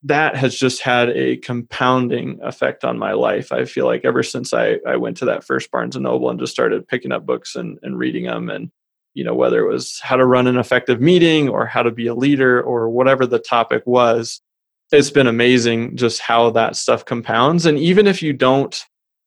that 0.03 0.35
has 0.35 0.55
just 0.55 0.81
had 0.81 1.09
a 1.09 1.37
compounding 1.37 2.39
effect 2.41 2.85
on 2.85 2.97
my 2.97 3.11
life. 3.13 3.51
I 3.51 3.65
feel 3.65 3.85
like 3.85 4.05
ever 4.05 4.23
since 4.23 4.53
I, 4.53 4.79
I 4.87 4.95
went 4.95 5.17
to 5.17 5.25
that 5.25 5.43
first 5.43 5.71
Barnes 5.71 5.95
and 5.95 6.03
Noble 6.03 6.29
and 6.29 6.39
just 6.39 6.53
started 6.53 6.87
picking 6.87 7.11
up 7.11 7.25
books 7.25 7.55
and, 7.55 7.77
and 7.83 7.97
reading 7.97 8.25
them 8.25 8.49
and 8.49 8.71
you 9.13 9.23
know 9.23 9.33
whether 9.33 9.59
it 9.59 9.71
was 9.71 9.99
how 10.01 10.15
to 10.15 10.25
run 10.25 10.47
an 10.47 10.57
effective 10.57 11.01
meeting 11.01 11.49
or 11.49 11.65
how 11.65 11.83
to 11.83 11.91
be 11.91 12.07
a 12.07 12.13
leader 12.13 12.61
or 12.61 12.89
whatever 12.89 13.25
the 13.25 13.39
topic 13.39 13.83
was 13.85 14.41
it's 14.91 15.11
been 15.11 15.27
amazing 15.27 15.95
just 15.97 16.21
how 16.21 16.49
that 16.51 16.75
stuff 16.75 17.05
compounds 17.05 17.65
and 17.65 17.77
even 17.79 18.07
if 18.07 18.21
you 18.21 18.33
don't 18.33 18.85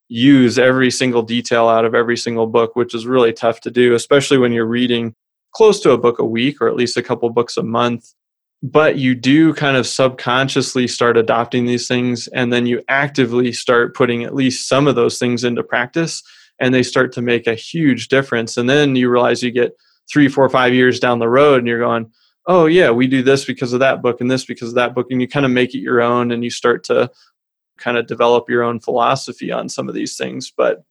use 0.09 0.59
every 0.59 0.91
single 0.91 1.23
detail 1.23 1.69
out 1.69 1.85
of 1.85 1.95
every 1.95 2.17
single 2.17 2.47
book 2.47 2.77
which 2.77 2.95
is 2.95 3.07
really 3.07 3.33
tough 3.33 3.61
to 3.61 3.71
do 3.71 3.95
especially 3.95 4.39
when 4.39 4.53
you're 4.53 4.67
reading 4.67 5.15
close 5.53 5.81
to 5.81 5.91
a 5.91 5.99
book 5.99 6.19
a 6.19 6.25
week 6.25 6.61
or 6.61 6.69
at 6.69 6.77
least 6.77 6.97
a 6.97 7.03
couple 7.03 7.29
books 7.31 7.57
a 7.57 7.63
month 7.63 8.15
but 8.63 8.97
you 8.97 9.15
do 9.15 9.53
kind 9.55 9.77
of 9.77 9.87
subconsciously 9.87 10.87
start 10.87 11.17
adopting 11.17 11.67
these 11.67 11.89
things 11.89 12.29
and 12.29 12.53
then 12.53 12.65
you 12.65 12.81
actively 12.89 13.53
start 13.53 13.95
putting 13.95 14.23
at 14.23 14.35
least 14.35 14.69
some 14.69 14.87
of 14.87 14.95
those 14.95 15.19
things 15.19 15.43
into 15.43 15.65
practice 15.65 16.23
and 16.61 16.73
they 16.73 16.85
start 16.85 17.13
to 17.13 17.23
make 17.23 17.49
a 17.49 17.57
huge 17.57 18.07
difference. 18.07 18.57
And 18.57 18.71
then 18.71 18.95
you 18.95 19.11
realize 19.11 19.43
you 19.43 19.51
get 19.51 19.77
three 20.11 20.29
four 20.29 20.49
five 20.49 20.73
years 20.75 21.01
down 21.01 21.19
the 21.19 21.29
road 21.29 21.59
and 21.59 21.67
you're 21.67 21.79
going 21.79 22.11
oh 22.49 22.67
yeah 22.67 22.91
we 22.91 23.07
do 23.07 23.23
this 23.23 23.45
because 23.45 23.73
of 23.73 23.79
that 23.79 24.03
book 24.03 24.21
and 24.21 24.29
this 24.29 24.45
because 24.45 24.71
of 24.71 24.75
that 24.75 24.97
book 24.97 25.07
and 25.11 25.21
you 25.21 25.29
kind 25.29 25.47
of 25.47 25.53
make 25.53 25.77
it 25.77 25.79
your 25.79 26.03
own 26.03 26.33
and 26.33 26.43
you 26.43 26.51
start 26.51 26.83
to 26.83 27.09
kind 27.79 27.97
of 27.97 28.09
develop 28.09 28.51
your 28.51 28.65
own 28.65 28.81
philosophy 28.81 29.53
on 29.53 29.69
some 29.69 29.89
of 29.89 29.95
these 29.95 30.17
things. 30.17 30.53
But 30.55 30.85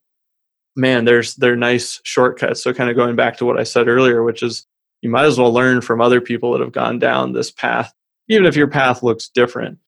man 0.76 1.04
there's 1.04 1.34
they're 1.36 1.56
nice 1.56 2.00
shortcuts. 2.04 2.62
So 2.62 2.72
kind 2.72 2.90
of 2.90 2.96
going 2.96 3.16
back 3.16 3.36
to 3.38 3.44
what 3.44 3.58
i 3.58 3.62
said 3.62 3.88
earlier 3.88 4.22
which 4.22 4.42
is 4.42 4.66
you 5.02 5.10
might 5.10 5.24
as 5.24 5.38
well 5.38 5.52
learn 5.52 5.80
from 5.80 6.00
other 6.00 6.20
people 6.20 6.52
that 6.52 6.60
have 6.60 6.72
gone 6.72 6.98
down 6.98 7.32
this 7.32 7.50
path, 7.50 7.92
even 8.28 8.46
if 8.46 8.56
your 8.56 8.68
path 8.68 9.02
looks 9.02 9.28
different. 9.28 9.78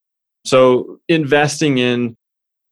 So, 0.45 1.01
investing 1.09 1.79
in 1.79 2.17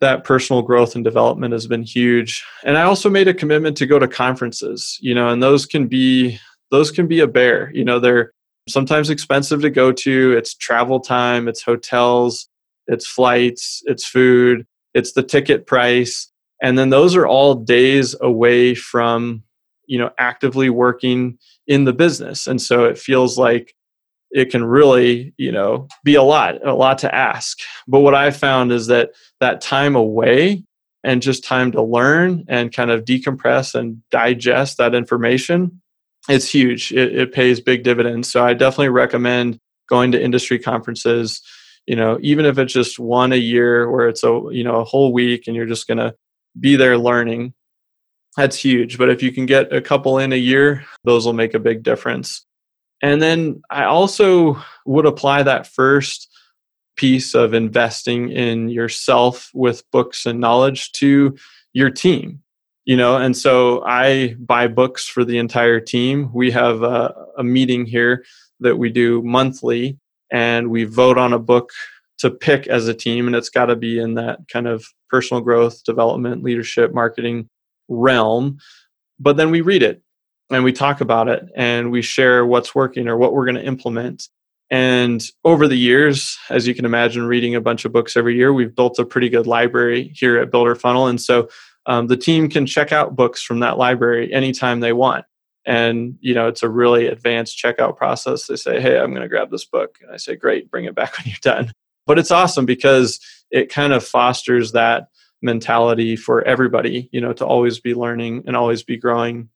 that 0.00 0.24
personal 0.24 0.62
growth 0.62 0.96
and 0.96 1.04
development 1.04 1.52
has 1.52 1.66
been 1.66 1.84
huge. 1.84 2.44
And 2.64 2.76
I 2.76 2.82
also 2.82 3.08
made 3.08 3.28
a 3.28 3.34
commitment 3.34 3.76
to 3.78 3.86
go 3.86 4.00
to 4.00 4.08
conferences, 4.08 4.98
you 5.00 5.14
know, 5.14 5.28
and 5.28 5.42
those 5.42 5.64
can 5.64 5.86
be 5.86 6.38
those 6.70 6.90
can 6.90 7.06
be 7.06 7.20
a 7.20 7.28
bear. 7.28 7.70
You 7.72 7.84
know, 7.84 8.00
they're 8.00 8.32
sometimes 8.68 9.10
expensive 9.10 9.62
to 9.62 9.70
go 9.70 9.92
to. 9.92 10.32
It's 10.32 10.54
travel 10.54 11.00
time, 11.00 11.48
it's 11.48 11.62
hotels, 11.62 12.48
it's 12.86 13.06
flights, 13.06 13.82
it's 13.86 14.04
food, 14.04 14.66
it's 14.92 15.12
the 15.12 15.22
ticket 15.22 15.66
price. 15.66 16.30
And 16.62 16.76
then 16.76 16.90
those 16.90 17.16
are 17.16 17.26
all 17.26 17.54
days 17.54 18.14
away 18.20 18.74
from, 18.74 19.42
you 19.86 19.98
know, 19.98 20.10
actively 20.18 20.70
working 20.70 21.38
in 21.66 21.84
the 21.84 21.92
business 21.92 22.46
and 22.46 22.60
so 22.60 22.84
it 22.84 22.98
feels 22.98 23.38
like 23.38 23.74
it 24.30 24.50
can 24.50 24.64
really 24.64 25.34
you 25.36 25.52
know 25.52 25.86
be 26.04 26.14
a 26.14 26.22
lot 26.22 26.66
a 26.66 26.74
lot 26.74 26.98
to 26.98 27.14
ask. 27.14 27.58
But 27.86 28.00
what 28.00 28.14
i 28.14 28.30
found 28.30 28.72
is 28.72 28.86
that 28.88 29.10
that 29.40 29.60
time 29.60 29.94
away 29.94 30.64
and 31.04 31.20
just 31.22 31.44
time 31.44 31.72
to 31.72 31.82
learn 31.82 32.44
and 32.48 32.72
kind 32.72 32.90
of 32.90 33.04
decompress 33.04 33.74
and 33.74 34.02
digest 34.10 34.78
that 34.78 34.94
information 34.94 35.82
it's 36.28 36.48
huge. 36.48 36.92
It, 36.92 37.16
it 37.16 37.32
pays 37.32 37.60
big 37.60 37.82
dividends. 37.82 38.30
So 38.30 38.44
i 38.44 38.54
definitely 38.54 38.90
recommend 38.90 39.58
going 39.88 40.12
to 40.12 40.22
industry 40.22 40.58
conferences 40.58 41.42
you 41.86 41.96
know 41.96 42.18
even 42.22 42.46
if 42.46 42.58
it's 42.58 42.72
just 42.72 42.98
one 42.98 43.32
a 43.32 43.36
year 43.36 43.90
where 43.90 44.08
it's 44.08 44.22
a 44.22 44.40
you 44.50 44.64
know 44.64 44.76
a 44.76 44.84
whole 44.84 45.12
week 45.12 45.46
and 45.46 45.56
you're 45.56 45.66
just 45.66 45.86
going 45.86 45.98
to 45.98 46.14
be 46.58 46.76
there 46.76 46.96
learning 46.96 47.52
that's 48.36 48.56
huge. 48.56 48.98
But 48.98 49.10
if 49.10 49.22
you 49.22 49.32
can 49.32 49.46
get 49.46 49.72
a 49.72 49.82
couple 49.82 50.18
in 50.18 50.32
a 50.32 50.36
year, 50.36 50.84
those 51.04 51.26
will 51.26 51.32
make 51.32 51.54
a 51.54 51.58
big 51.58 51.82
difference. 51.82 52.44
And 53.02 53.20
then 53.20 53.62
I 53.70 53.84
also 53.84 54.62
would 54.86 55.06
apply 55.06 55.42
that 55.42 55.66
first 55.66 56.28
piece 56.96 57.34
of 57.34 57.54
investing 57.54 58.30
in 58.30 58.68
yourself 58.68 59.50
with 59.54 59.82
books 59.90 60.24
and 60.24 60.40
knowledge 60.40 60.92
to 60.92 61.36
your 61.72 61.90
team. 61.90 62.42
You 62.84 62.96
know, 62.96 63.16
and 63.16 63.36
so 63.36 63.84
I 63.84 64.34
buy 64.40 64.66
books 64.66 65.06
for 65.06 65.24
the 65.24 65.38
entire 65.38 65.78
team. 65.78 66.30
We 66.32 66.50
have 66.50 66.82
a, 66.82 67.14
a 67.38 67.44
meeting 67.44 67.86
here 67.86 68.24
that 68.58 68.76
we 68.76 68.90
do 68.90 69.22
monthly, 69.22 69.98
and 70.32 70.68
we 70.68 70.82
vote 70.84 71.16
on 71.16 71.32
a 71.32 71.38
book 71.38 71.70
to 72.18 72.30
pick 72.30 72.66
as 72.66 72.88
a 72.88 72.94
team, 72.94 73.28
and 73.28 73.36
it's 73.36 73.50
got 73.50 73.66
to 73.66 73.76
be 73.76 74.00
in 74.00 74.14
that 74.14 74.40
kind 74.52 74.66
of 74.66 74.84
personal 75.10 75.40
growth, 75.40 75.84
development, 75.84 76.42
leadership, 76.42 76.92
marketing 76.92 77.48
realm, 77.92 78.58
but 79.18 79.36
then 79.36 79.50
we 79.50 79.60
read 79.60 79.82
it 79.82 80.02
and 80.50 80.64
we 80.64 80.72
talk 80.72 81.00
about 81.00 81.28
it 81.28 81.44
and 81.56 81.90
we 81.90 82.02
share 82.02 82.44
what's 82.46 82.74
working 82.74 83.08
or 83.08 83.16
what 83.16 83.32
we're 83.32 83.44
going 83.44 83.56
to 83.56 83.64
implement. 83.64 84.28
And 84.70 85.22
over 85.44 85.68
the 85.68 85.76
years, 85.76 86.38
as 86.48 86.66
you 86.66 86.74
can 86.74 86.84
imagine, 86.84 87.26
reading 87.26 87.54
a 87.54 87.60
bunch 87.60 87.84
of 87.84 87.92
books 87.92 88.16
every 88.16 88.36
year, 88.36 88.52
we've 88.52 88.74
built 88.74 88.98
a 88.98 89.04
pretty 89.04 89.28
good 89.28 89.46
library 89.46 90.12
here 90.14 90.38
at 90.38 90.50
Builder 90.50 90.74
Funnel. 90.74 91.08
And 91.08 91.20
so 91.20 91.48
um, 91.86 92.06
the 92.06 92.16
team 92.16 92.48
can 92.48 92.64
check 92.64 92.92
out 92.92 93.16
books 93.16 93.42
from 93.42 93.60
that 93.60 93.76
library 93.76 94.32
anytime 94.32 94.80
they 94.80 94.92
want. 94.92 95.24
And 95.64 96.16
you 96.20 96.34
know, 96.34 96.48
it's 96.48 96.62
a 96.62 96.68
really 96.68 97.06
advanced 97.06 97.58
checkout 97.58 97.96
process. 97.96 98.46
They 98.46 98.56
say, 98.56 98.80
"Hey, 98.80 98.98
I'm 98.98 99.10
going 99.10 99.22
to 99.22 99.28
grab 99.28 99.50
this 99.50 99.64
book," 99.64 99.98
and 100.02 100.10
I 100.10 100.16
say, 100.16 100.34
"Great, 100.34 100.68
bring 100.68 100.86
it 100.86 100.94
back 100.94 101.16
when 101.18 101.26
you're 101.28 101.36
done." 101.40 101.72
But 102.04 102.18
it's 102.18 102.32
awesome 102.32 102.66
because 102.66 103.20
it 103.50 103.70
kind 103.70 103.92
of 103.92 104.04
fosters 104.04 104.72
that 104.72 105.08
mentality 105.42 106.16
for 106.16 106.42
everybody, 106.42 107.08
you 107.12 107.20
know, 107.20 107.32
to 107.34 107.44
always 107.44 107.80
be 107.80 107.94
learning 107.94 108.44
and 108.46 108.56
always 108.56 108.82
be 108.82 108.96
growing. 108.96 109.48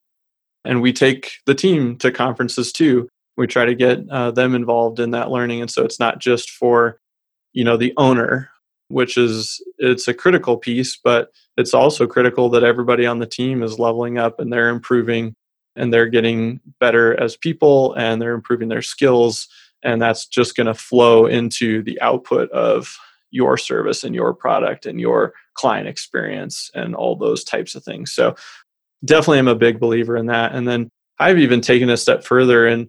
And 0.64 0.82
we 0.82 0.92
take 0.92 1.38
the 1.46 1.54
team 1.54 1.96
to 1.98 2.10
conferences 2.10 2.72
too. 2.72 3.08
We 3.36 3.46
try 3.46 3.64
to 3.64 3.74
get 3.74 4.00
uh, 4.10 4.32
them 4.32 4.54
involved 4.54 4.98
in 4.98 5.12
that 5.12 5.30
learning. 5.30 5.60
And 5.60 5.70
so 5.70 5.84
it's 5.84 6.00
not 6.00 6.18
just 6.18 6.50
for, 6.50 6.98
you 7.52 7.64
know, 7.64 7.76
the 7.76 7.92
owner, 7.96 8.50
which 8.88 9.16
is, 9.16 9.62
it's 9.78 10.08
a 10.08 10.14
critical 10.14 10.56
piece, 10.56 10.96
but 10.96 11.30
it's 11.56 11.74
also 11.74 12.06
critical 12.06 12.48
that 12.50 12.64
everybody 12.64 13.06
on 13.06 13.18
the 13.18 13.26
team 13.26 13.62
is 13.62 13.78
leveling 13.78 14.18
up 14.18 14.40
and 14.40 14.52
they're 14.52 14.70
improving 14.70 15.34
and 15.76 15.92
they're 15.92 16.08
getting 16.08 16.60
better 16.80 17.18
as 17.20 17.36
people 17.36 17.94
and 17.94 18.20
they're 18.20 18.34
improving 18.34 18.68
their 18.68 18.82
skills. 18.82 19.48
And 19.82 20.00
that's 20.00 20.26
just 20.26 20.56
going 20.56 20.66
to 20.66 20.74
flow 20.74 21.26
into 21.26 21.82
the 21.82 22.00
output 22.00 22.50
of 22.50 22.96
your 23.30 23.58
service 23.58 24.02
and 24.02 24.14
your 24.14 24.32
product 24.32 24.86
and 24.86 25.00
your 25.00 25.34
client 25.56 25.88
experience 25.88 26.70
and 26.74 26.94
all 26.94 27.16
those 27.16 27.44
types 27.44 27.74
of 27.74 27.84
things. 27.84 28.12
So 28.12 28.36
definitely 29.04 29.38
I'm 29.38 29.48
a 29.48 29.54
big 29.54 29.80
believer 29.80 30.16
in 30.16 30.26
that. 30.26 30.54
And 30.54 30.66
then 30.66 30.90
I've 31.18 31.38
even 31.38 31.60
taken 31.60 31.90
a 31.90 31.96
step 31.96 32.24
further 32.24 32.66
and 32.66 32.88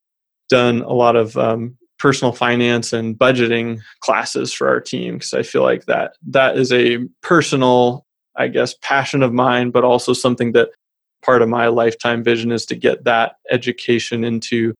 done 0.49 0.81
a 0.81 0.93
lot 0.93 1.15
of 1.15 1.37
um, 1.37 1.77
personal 1.99 2.31
finance 2.31 2.93
and 2.93 3.17
budgeting 3.17 3.79
classes 4.01 4.53
for 4.53 4.67
our 4.67 4.79
team 4.79 5.15
because 5.15 5.33
I 5.33 5.43
feel 5.43 5.63
like 5.63 5.85
that 5.85 6.15
that 6.27 6.57
is 6.57 6.71
a 6.71 6.99
personal, 7.21 8.05
I 8.35 8.47
guess, 8.47 8.75
passion 8.81 9.23
of 9.23 9.33
mine, 9.33 9.71
but 9.71 9.83
also 9.83 10.13
something 10.13 10.51
that 10.53 10.69
part 11.23 11.41
of 11.41 11.49
my 11.49 11.67
lifetime 11.67 12.23
vision 12.23 12.51
is 12.51 12.65
to 12.67 12.75
get 12.75 13.03
that 13.05 13.35
education 13.49 14.23
into 14.23 14.73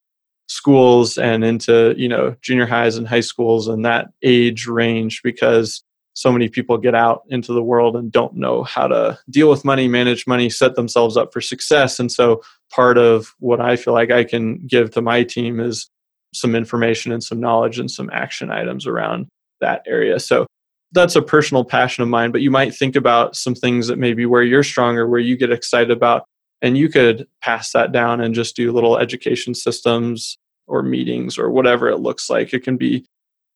schools 0.50 1.17
and 1.17 1.44
into 1.44 1.94
you 1.98 2.08
know 2.08 2.36
junior 2.41 2.65
highs 2.65 2.96
and 2.96 3.08
high 3.08 3.20
schools 3.20 3.67
and 3.67 3.84
that 3.84 4.08
age 4.24 4.65
range 4.65 5.22
because 5.22 5.84
so 6.17 6.31
many 6.31 6.50
people 6.50 6.79
get 6.79 6.95
out 6.95 7.21
into 7.29 7.53
the 7.53 7.62
world 7.62 7.95
and 7.95 8.12
don't 8.12 8.33
know 8.33 8.63
how 8.63 8.88
to 8.88 9.19
deal 9.29 9.50
with 9.50 9.63
money 9.63 9.88
manage 9.88 10.25
money 10.25 10.50
set 10.50 10.75
themselves 10.75 11.15
up 11.15 11.31
for 11.31 11.41
success 11.41 12.00
and 12.00 12.12
so 12.12 12.41
part 12.71 12.97
of 12.97 13.36
what 13.39 13.62
i 13.62 13.75
feel 13.75 13.93
like 13.93 14.09
i 14.09 14.24
can 14.24 14.57
give 14.65 14.89
to 14.91 15.01
my 15.01 15.24
team 15.24 15.59
is 15.59 15.89
some 16.33 16.55
information 16.55 17.12
and 17.12 17.24
some 17.24 17.39
knowledge 17.39 17.79
and 17.79 17.91
some 17.91 18.09
action 18.12 18.51
items 18.51 18.88
around 18.88 19.27
that 19.62 19.81
area 19.88 20.19
so 20.19 20.45
that's 20.93 21.15
a 21.15 21.21
personal 21.21 21.63
passion 21.63 22.01
of 22.01 22.09
mine 22.09 22.31
but 22.31 22.41
you 22.41 22.50
might 22.50 22.74
think 22.74 22.95
about 22.95 23.36
some 23.36 23.53
things 23.53 23.88
that 23.88 24.00
maybe 24.00 24.25
where 24.25 24.43
you're 24.43 24.63
stronger 24.63 25.07
where 25.07 25.19
you 25.19 25.38
get 25.38 25.51
excited 25.51 25.91
about 25.91 26.24
and 26.62 26.77
you 26.77 26.89
could 26.89 27.27
pass 27.41 27.71
that 27.71 27.91
down 27.91 28.21
and 28.21 28.33
just 28.33 28.55
do 28.55 28.71
little 28.71 28.97
education 28.97 29.53
systems 29.53 30.38
or 30.67 30.83
meetings 30.83 31.38
or 31.38 31.50
whatever 31.50 31.89
it 31.89 32.00
looks 32.00 32.29
like. 32.29 32.53
It 32.53 32.63
can 32.63 32.77
be 32.77 33.05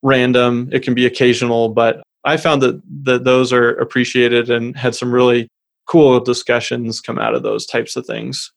random, 0.01 0.69
it 0.71 0.83
can 0.83 0.93
be 0.93 1.05
occasional, 1.05 1.69
but 1.69 2.01
I 2.23 2.37
found 2.37 2.61
that 2.61 2.81
that 3.03 3.23
those 3.23 3.51
are 3.51 3.71
appreciated 3.71 4.49
and 4.49 4.75
had 4.75 4.95
some 4.95 5.11
really 5.11 5.47
cool 5.87 6.19
discussions 6.19 7.01
come 7.01 7.19
out 7.19 7.35
of 7.35 7.43
those 7.43 7.65
types 7.65 7.95
of 7.95 8.05
things. 8.05 8.51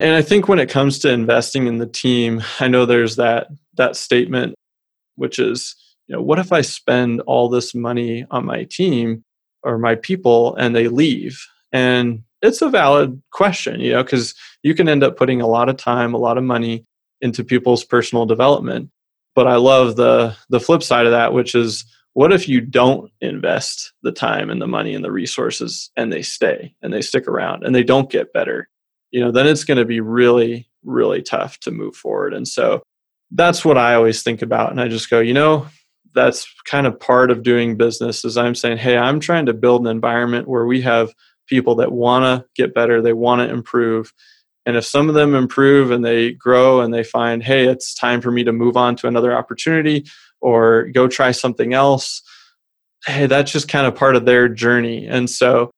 And 0.00 0.14
I 0.14 0.22
think 0.22 0.48
when 0.48 0.60
it 0.60 0.70
comes 0.70 1.00
to 1.00 1.10
investing 1.10 1.66
in 1.66 1.78
the 1.78 1.86
team, 1.86 2.42
I 2.60 2.68
know 2.68 2.86
there's 2.86 3.16
that 3.16 3.48
that 3.76 3.96
statement 3.96 4.54
which 5.18 5.38
is, 5.38 5.74
you 6.06 6.14
know, 6.14 6.22
what 6.22 6.38
if 6.38 6.52
I 6.52 6.62
spend 6.62 7.20
all 7.22 7.48
this 7.48 7.74
money 7.74 8.24
on 8.30 8.46
my 8.46 8.64
team 8.64 9.24
or 9.62 9.76
my 9.76 9.96
people 9.96 10.54
and 10.54 10.74
they 10.74 10.88
leave? 10.88 11.44
And 11.72 12.22
it's 12.40 12.62
a 12.62 12.70
valid 12.70 13.20
question, 13.32 13.80
you 13.80 13.92
know, 13.92 14.02
because 14.02 14.34
you 14.62 14.74
can 14.74 14.88
end 14.88 15.02
up 15.02 15.16
putting 15.16 15.40
a 15.40 15.46
lot 15.46 15.68
of 15.68 15.76
time, 15.76 16.14
a 16.14 16.18
lot 16.18 16.38
of 16.38 16.44
money 16.44 16.84
into 17.20 17.42
people's 17.44 17.84
personal 17.84 18.26
development. 18.26 18.90
But 19.34 19.48
I 19.48 19.56
love 19.56 19.96
the 19.96 20.36
the 20.48 20.60
flip 20.60 20.82
side 20.82 21.06
of 21.06 21.12
that, 21.12 21.32
which 21.32 21.54
is 21.54 21.84
what 22.14 22.32
if 22.32 22.48
you 22.48 22.60
don't 22.60 23.10
invest 23.20 23.92
the 24.02 24.12
time 24.12 24.50
and 24.50 24.60
the 24.60 24.66
money 24.66 24.94
and 24.94 25.04
the 25.04 25.12
resources 25.12 25.90
and 25.96 26.12
they 26.12 26.22
stay 26.22 26.74
and 26.82 26.92
they 26.92 27.02
stick 27.02 27.28
around 27.28 27.64
and 27.64 27.74
they 27.74 27.84
don't 27.84 28.10
get 28.10 28.32
better? 28.32 28.68
You 29.10 29.20
know, 29.20 29.30
then 29.30 29.46
it's 29.46 29.64
going 29.64 29.78
to 29.78 29.84
be 29.84 30.00
really, 30.00 30.68
really 30.84 31.22
tough 31.22 31.58
to 31.60 31.70
move 31.70 31.96
forward. 31.96 32.34
And 32.34 32.46
so 32.46 32.82
that's 33.30 33.64
what 33.64 33.78
I 33.78 33.94
always 33.94 34.22
think 34.22 34.42
about. 34.42 34.70
And 34.70 34.80
I 34.80 34.88
just 34.88 35.10
go, 35.10 35.20
you 35.20 35.34
know, 35.34 35.66
that's 36.14 36.52
kind 36.64 36.86
of 36.86 36.98
part 36.98 37.30
of 37.30 37.42
doing 37.42 37.76
business 37.76 38.24
is 38.24 38.36
I'm 38.36 38.54
saying, 38.54 38.78
hey, 38.78 38.96
I'm 38.96 39.20
trying 39.20 39.46
to 39.46 39.54
build 39.54 39.82
an 39.82 39.86
environment 39.88 40.48
where 40.48 40.66
we 40.66 40.80
have 40.82 41.12
people 41.46 41.76
that 41.76 41.92
want 41.92 42.24
to 42.24 42.46
get 42.54 42.74
better, 42.74 43.00
they 43.00 43.12
want 43.12 43.40
to 43.40 43.54
improve. 43.54 44.12
And 44.66 44.76
if 44.76 44.84
some 44.84 45.08
of 45.08 45.14
them 45.14 45.34
improve 45.34 45.90
and 45.90 46.04
they 46.04 46.32
grow 46.32 46.80
and 46.80 46.92
they 46.92 47.02
find, 47.02 47.42
hey, 47.42 47.66
it's 47.66 47.94
time 47.94 48.20
for 48.20 48.30
me 48.30 48.44
to 48.44 48.52
move 48.52 48.76
on 48.76 48.96
to 48.96 49.06
another 49.06 49.34
opportunity 49.34 50.04
or 50.40 50.88
go 50.94 51.08
try 51.08 51.30
something 51.32 51.74
else, 51.74 52.22
hey, 53.06 53.26
that's 53.26 53.52
just 53.52 53.68
kind 53.68 53.86
of 53.86 53.94
part 53.94 54.16
of 54.16 54.24
their 54.24 54.48
journey. 54.48 55.06
And 55.06 55.28
so, 55.28 55.70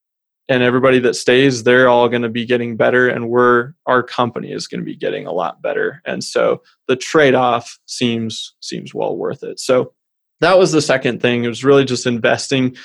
and 0.48 0.62
everybody 0.62 0.98
that 1.00 1.14
stays, 1.14 1.62
they're 1.62 1.88
all 1.88 2.08
going 2.08 2.22
to 2.22 2.28
be 2.28 2.44
getting 2.44 2.76
better, 2.76 3.08
and 3.08 3.28
we're 3.28 3.72
our 3.86 4.02
company 4.02 4.52
is 4.52 4.66
going 4.66 4.80
to 4.80 4.84
be 4.84 4.96
getting 4.96 5.26
a 5.26 5.32
lot 5.32 5.62
better. 5.62 6.02
And 6.04 6.24
so, 6.24 6.62
the 6.88 6.96
trade-off 6.96 7.78
seems 7.86 8.54
seems 8.60 8.92
well 8.92 9.16
worth 9.16 9.44
it. 9.44 9.60
So, 9.60 9.92
that 10.40 10.58
was 10.58 10.72
the 10.72 10.82
second 10.82 11.22
thing. 11.22 11.44
It 11.44 11.48
was 11.48 11.64
really 11.64 11.84
just 11.84 12.06
investing 12.06 12.76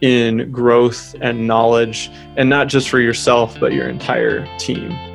in 0.00 0.50
growth 0.50 1.14
and 1.20 1.46
knowledge, 1.46 2.10
and 2.36 2.48
not 2.48 2.68
just 2.68 2.88
for 2.88 3.00
yourself, 3.00 3.58
but 3.60 3.74
your 3.74 3.88
entire 3.88 4.46
team. 4.56 5.09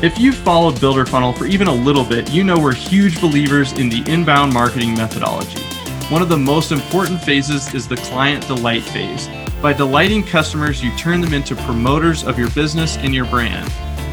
If 0.00 0.16
you've 0.16 0.36
followed 0.36 0.80
Builder 0.80 1.04
Funnel 1.04 1.32
for 1.32 1.46
even 1.46 1.66
a 1.66 1.74
little 1.74 2.04
bit, 2.04 2.30
you 2.30 2.44
know 2.44 2.56
we're 2.56 2.72
huge 2.72 3.20
believers 3.20 3.72
in 3.72 3.88
the 3.88 4.08
inbound 4.08 4.54
marketing 4.54 4.94
methodology. 4.94 5.60
One 6.08 6.22
of 6.22 6.28
the 6.28 6.36
most 6.36 6.70
important 6.70 7.20
phases 7.20 7.74
is 7.74 7.88
the 7.88 7.96
client 7.96 8.46
delight 8.46 8.84
phase. 8.84 9.28
By 9.60 9.72
delighting 9.72 10.22
customers, 10.22 10.84
you 10.84 10.96
turn 10.96 11.20
them 11.20 11.34
into 11.34 11.56
promoters 11.56 12.22
of 12.22 12.38
your 12.38 12.48
business 12.50 12.96
and 12.98 13.12
your 13.12 13.24
brand. 13.24 13.68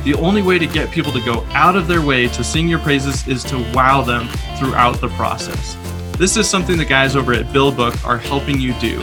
The 0.05 0.15
only 0.15 0.41
way 0.41 0.57
to 0.57 0.65
get 0.65 0.89
people 0.89 1.11
to 1.11 1.23
go 1.23 1.45
out 1.51 1.75
of 1.75 1.87
their 1.87 2.01
way 2.01 2.29
to 2.29 2.43
sing 2.43 2.67
your 2.67 2.79
praises 2.79 3.27
is 3.27 3.43
to 3.43 3.59
wow 3.71 4.01
them 4.01 4.27
throughout 4.57 4.99
the 4.99 5.09
process. 5.09 5.77
This 6.17 6.35
is 6.35 6.49
something 6.49 6.77
the 6.77 6.85
guys 6.85 7.15
over 7.15 7.31
at 7.31 7.45
BuildBook 7.53 8.03
are 8.03 8.17
helping 8.17 8.59
you 8.59 8.73
do. 8.79 9.01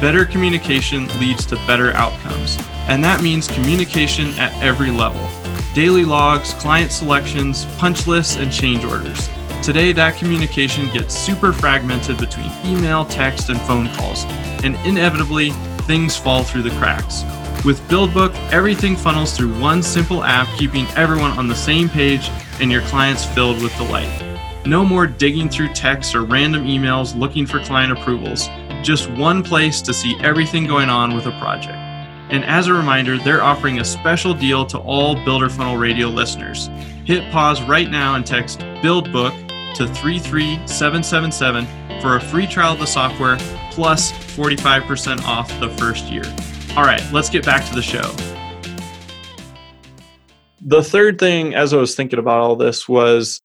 Better 0.00 0.24
communication 0.24 1.08
leads 1.18 1.44
to 1.46 1.56
better 1.66 1.90
outcomes, 1.94 2.56
and 2.86 3.02
that 3.02 3.20
means 3.20 3.48
communication 3.48 4.28
at 4.38 4.52
every 4.62 4.92
level 4.92 5.28
daily 5.74 6.04
logs, 6.04 6.54
client 6.54 6.90
selections, 6.90 7.64
punch 7.78 8.06
lists, 8.06 8.36
and 8.36 8.52
change 8.52 8.84
orders. 8.84 9.28
Today, 9.62 9.92
that 9.92 10.16
communication 10.16 10.88
gets 10.90 11.14
super 11.14 11.52
fragmented 11.52 12.18
between 12.18 12.50
email, 12.64 13.04
text, 13.04 13.50
and 13.50 13.60
phone 13.62 13.88
calls, 13.94 14.24
and 14.64 14.74
inevitably, 14.86 15.50
things 15.86 16.16
fall 16.16 16.42
through 16.42 16.62
the 16.62 16.76
cracks. 16.78 17.22
With 17.64 17.80
BuildBook, 17.88 18.34
everything 18.52 18.96
funnels 18.96 19.36
through 19.36 19.58
one 19.60 19.82
simple 19.82 20.24
app, 20.24 20.48
keeping 20.56 20.86
everyone 20.96 21.32
on 21.32 21.46
the 21.46 21.54
same 21.54 21.90
page 21.90 22.30
and 22.58 22.72
your 22.72 22.82
clients 22.82 23.24
filled 23.24 23.62
with 23.62 23.76
delight. 23.76 24.08
No 24.64 24.84
more 24.84 25.06
digging 25.06 25.48
through 25.48 25.74
texts 25.74 26.14
or 26.14 26.22
random 26.22 26.64
emails 26.64 27.18
looking 27.18 27.46
for 27.46 27.60
client 27.60 27.92
approvals. 27.92 28.48
Just 28.82 29.10
one 29.10 29.42
place 29.42 29.82
to 29.82 29.92
see 29.92 30.16
everything 30.20 30.66
going 30.66 30.88
on 30.88 31.14
with 31.14 31.26
a 31.26 31.38
project. 31.38 31.89
And 32.30 32.44
as 32.44 32.68
a 32.68 32.72
reminder, 32.72 33.18
they're 33.18 33.42
offering 33.42 33.80
a 33.80 33.84
special 33.84 34.34
deal 34.34 34.64
to 34.66 34.78
all 34.78 35.16
Builder 35.24 35.48
Funnel 35.48 35.76
Radio 35.76 36.06
listeners. 36.06 36.68
Hit 37.04 37.28
pause 37.32 37.60
right 37.62 37.90
now 37.90 38.14
and 38.14 38.24
text 38.24 38.60
BuildBook 38.82 39.48
to 39.74 39.88
33777 39.88 42.00
for 42.00 42.16
a 42.16 42.20
free 42.20 42.46
trial 42.46 42.74
of 42.74 42.78
the 42.78 42.86
software 42.86 43.36
plus 43.72 44.12
45% 44.12 45.24
off 45.24 45.48
the 45.58 45.70
first 45.70 46.06
year. 46.06 46.22
All 46.76 46.84
right, 46.84 47.02
let's 47.12 47.28
get 47.28 47.44
back 47.44 47.68
to 47.68 47.74
the 47.74 47.82
show. 47.82 48.14
The 50.60 50.84
third 50.84 51.18
thing, 51.18 51.54
as 51.54 51.74
I 51.74 51.78
was 51.78 51.96
thinking 51.96 52.20
about 52.20 52.40
all 52.40 52.54
this, 52.54 52.88
was 52.88 53.40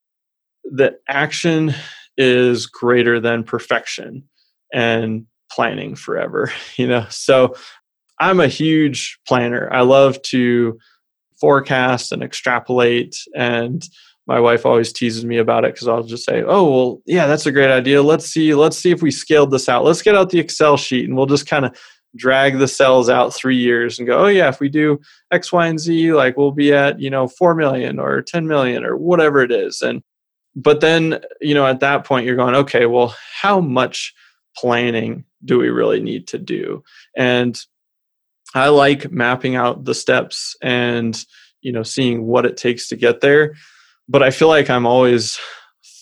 that 0.73 0.99
action 1.07 1.73
is 2.17 2.67
greater 2.67 3.19
than 3.19 3.43
perfection 3.43 4.29
and 4.71 5.25
planning 5.51 5.95
forever 5.95 6.51
you 6.75 6.87
know 6.87 7.05
so 7.09 7.55
i'm 8.19 8.39
a 8.39 8.47
huge 8.47 9.19
planner. 9.27 9.71
I 9.71 9.81
love 9.81 10.21
to 10.23 10.77
forecast 11.39 12.11
and 12.11 12.23
extrapolate 12.23 13.17
and 13.35 13.87
my 14.27 14.39
wife 14.39 14.65
always 14.65 14.91
teases 14.91 15.25
me 15.25 15.37
about 15.37 15.65
it 15.65 15.73
because 15.73 15.87
i'll 15.87 16.01
just 16.01 16.25
say 16.25 16.41
oh 16.43 16.69
well 16.69 17.01
yeah 17.05 17.27
that's 17.27 17.45
a 17.45 17.51
great 17.51 17.71
idea. 17.71 18.01
Let's 18.01 18.25
see 18.25 18.55
let's 18.55 18.77
see 18.77 18.91
if 18.91 19.01
we 19.01 19.11
scaled 19.11 19.51
this 19.51 19.69
out. 19.69 19.83
Let's 19.83 20.01
get 20.01 20.15
out 20.15 20.29
the 20.29 20.39
excel 20.39 20.77
sheet 20.77 21.05
and 21.05 21.15
we'll 21.15 21.25
just 21.25 21.47
kind 21.47 21.65
of 21.65 21.77
drag 22.15 22.59
the 22.59 22.67
cells 22.67 23.09
out 23.09 23.33
three 23.33 23.57
years 23.57 23.99
and 23.99 24.07
go 24.07 24.23
oh 24.23 24.27
yeah 24.27 24.47
if 24.47 24.61
we 24.61 24.69
do 24.69 24.97
x 25.33 25.51
y 25.51 25.67
and 25.67 25.81
z 25.81 26.13
like 26.13 26.37
we'll 26.37 26.51
be 26.51 26.73
at 26.73 26.97
you 26.97 27.09
know 27.09 27.27
4 27.27 27.55
million 27.55 27.99
or 27.99 28.21
10 28.21 28.47
million 28.47 28.85
or 28.85 28.95
whatever 28.95 29.41
it 29.41 29.51
is 29.51 29.81
and 29.81 30.01
but 30.55 30.79
then 30.79 31.19
you 31.41 31.53
know 31.53 31.67
at 31.67 31.81
that 31.81 32.05
point 32.05 32.25
you're 32.25 32.37
going 32.37 32.55
okay 32.55 32.85
well 32.85 33.13
how 33.41 33.59
much 33.59 34.13
planning 34.55 35.25
do 35.43 35.59
we 35.59 35.69
really 35.69 36.01
need 36.01 36.27
to 36.29 36.37
do? 36.37 36.83
And 37.15 37.59
i 38.55 38.69
like 38.69 39.11
mapping 39.11 39.55
out 39.55 39.85
the 39.85 39.93
steps 39.93 40.55
and 40.61 41.25
you 41.61 41.71
know 41.71 41.83
seeing 41.83 42.25
what 42.25 42.45
it 42.45 42.57
takes 42.57 42.87
to 42.87 42.95
get 42.95 43.21
there 43.21 43.53
but 44.09 44.23
i 44.23 44.31
feel 44.31 44.47
like 44.47 44.69
i'm 44.69 44.85
always 44.85 45.39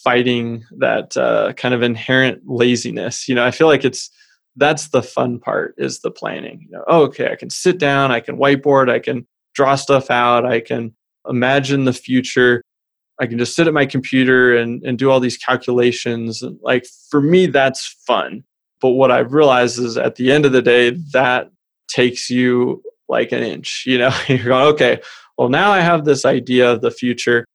fighting 0.03 0.65
that 0.77 1.15
uh, 1.15 1.53
kind 1.53 1.73
of 1.73 1.81
inherent 1.81 2.41
laziness 2.45 3.27
you 3.27 3.35
know 3.35 3.45
i 3.45 3.51
feel 3.51 3.67
like 3.67 3.85
it's 3.85 4.09
that's 4.55 4.89
the 4.89 5.01
fun 5.01 5.39
part 5.39 5.73
is 5.77 5.99
the 5.99 6.11
planning 6.11 6.61
you 6.61 6.71
know 6.71 6.83
oh, 6.87 7.03
okay 7.03 7.31
i 7.31 7.35
can 7.35 7.49
sit 7.49 7.77
down 7.77 8.11
i 8.11 8.19
can 8.19 8.37
whiteboard 8.37 8.89
i 8.89 8.99
can 8.99 9.25
draw 9.53 9.75
stuff 9.75 10.11
out 10.11 10.45
i 10.45 10.59
can 10.59 10.93
imagine 11.27 11.85
the 11.85 11.93
future 11.93 12.61
I 13.19 13.27
can 13.27 13.37
just 13.37 13.55
sit 13.55 13.67
at 13.67 13.73
my 13.73 13.85
computer 13.85 14.55
and, 14.55 14.83
and 14.83 14.97
do 14.97 15.09
all 15.09 15.19
these 15.19 15.37
calculations. 15.37 16.43
Like 16.61 16.85
for 17.09 17.21
me, 17.21 17.45
that's 17.45 17.85
fun. 18.05 18.43
But 18.81 18.89
what 18.89 19.11
I've 19.11 19.33
realized 19.33 19.79
is 19.79 19.97
at 19.97 20.15
the 20.15 20.31
end 20.31 20.45
of 20.45 20.51
the 20.51 20.61
day, 20.61 20.91
that 21.13 21.51
takes 21.93 22.29
you 22.29 22.81
like 23.07 23.31
an 23.31 23.43
inch. 23.43 23.83
You 23.85 23.99
know, 23.99 24.11
you're 24.27 24.45
going, 24.45 24.73
okay, 24.73 25.01
well, 25.37 25.49
now 25.49 25.71
I 25.71 25.79
have 25.79 26.05
this 26.05 26.25
idea 26.25 26.71
of 26.71 26.81
the 26.81 26.91
future, 26.91 27.45